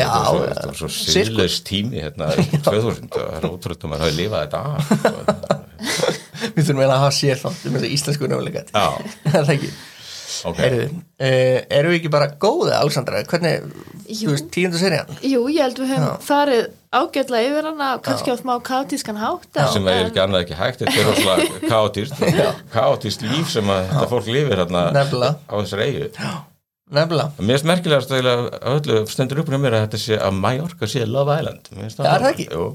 [0.00, 0.08] Já,
[0.46, 4.46] þetta var svo, síðlaus tími hérna 2000 og það er ótrútt að maður hafi lifað
[4.46, 5.60] þetta af sko.
[6.56, 8.64] við þurfum eiginlega að hafa sér þá um þessu íslensku nefnilega
[9.28, 9.72] það er ekki
[10.48, 10.58] ok.
[10.62, 13.66] Heyrðu, uh, erum við ekki bara góði Alexandra, hvernig,
[14.08, 14.26] Jú.
[14.26, 15.10] þú veist, tíundu serían?
[15.22, 16.62] Jú, ég held við höfum farið
[16.92, 19.46] ágætlega yfir hana, kannski á smá kaotískan hátt.
[19.56, 22.14] en- sem er ekki annað ekki hægt þetta er rosalega kaotist
[22.76, 26.10] kaotist líf sem að þetta fólk lifir hérna á þessar eigu
[26.92, 28.26] nefnilega, Mér finnst merkilegast að
[28.74, 31.70] öllu stendur upp með mér að þetta sé að Mallorca sé Love Island.
[31.72, 32.46] Ja, er það ekki?
[32.52, 32.66] Jú,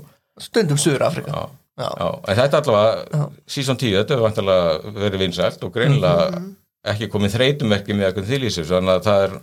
[0.41, 1.43] stundum Suður Afrika já,
[1.78, 1.89] Já.
[2.01, 2.08] já.
[2.32, 6.55] En þetta allavega, season 10 þetta hefur vantilega verið vinsælt og greinilega Mhm.
[6.94, 9.38] Ekki komið þreytummerki með eitthvað þýlísir, þannig að það er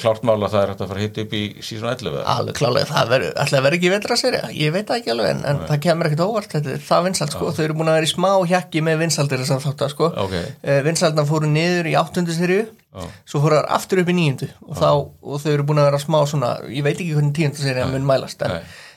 [0.00, 2.56] klárt mála að það er hægt að fara að hitta upp í season 11 alveg
[2.58, 5.82] klálega, það verður alltaf verður ekki vetra serja, ég veit ekki alveg en, en það
[5.84, 8.28] kemur ekkert óvart, þetta er það vinsalt sko, þau eru búin að vera í smá
[8.50, 10.34] hjakki með vinsaldir þess að þátt að sko, Ok.
[10.42, 13.06] uh, vinsaldna fóru niður í áttundu serju Já.
[13.30, 14.90] svo fóru þar aftur upp í níundu og, þá,
[15.22, 18.08] og þau eru búin að vera smá svona ég veit ekki hvernig tíundu serja mun
[18.10, 18.56] mælast en,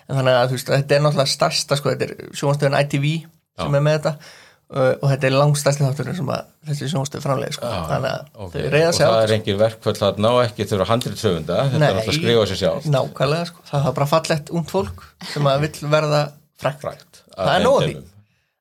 [0.09, 3.11] en þannig að veist, þetta er náttúrulega starsta sko, þetta er sjónastöðun ITV
[3.61, 4.15] sem er með þetta
[4.73, 7.71] og þetta er langstæsti þátturinn sem að þessi sjónastöð framlega sko.
[7.91, 8.53] þannig að Ok.
[8.53, 11.19] þau reyða Og sig á það þetta, er engin verkföll að ná ekki þurfa handrið
[11.21, 13.67] söfunda, þetta er náttúrulega að skrifa sér sjálf nákvæmlega sko.
[13.69, 16.21] það er bara fallegt ungt fólk sem að vill verða
[16.63, 18.03] frækt frækt Það er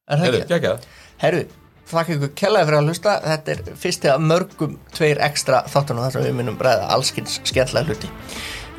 [0.09, 0.79] er það
[1.23, 1.45] Herru,
[1.87, 3.13] þakka ykkur kellaði fyrir að hlusta.
[3.23, 7.93] Þetta er fyrsti af mörgum tveir ekstra þáttunum þar sem við munum ræða allskins skemmtilega
[7.93, 8.11] hluti.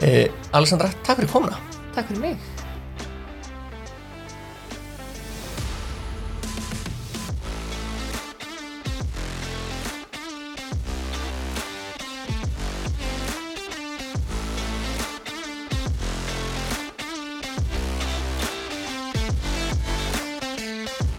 [0.03, 0.25] Uh,
[0.57, 1.61] Alessandra, takk fyrir komuna.
[1.95, 2.52] Takk fyrir mig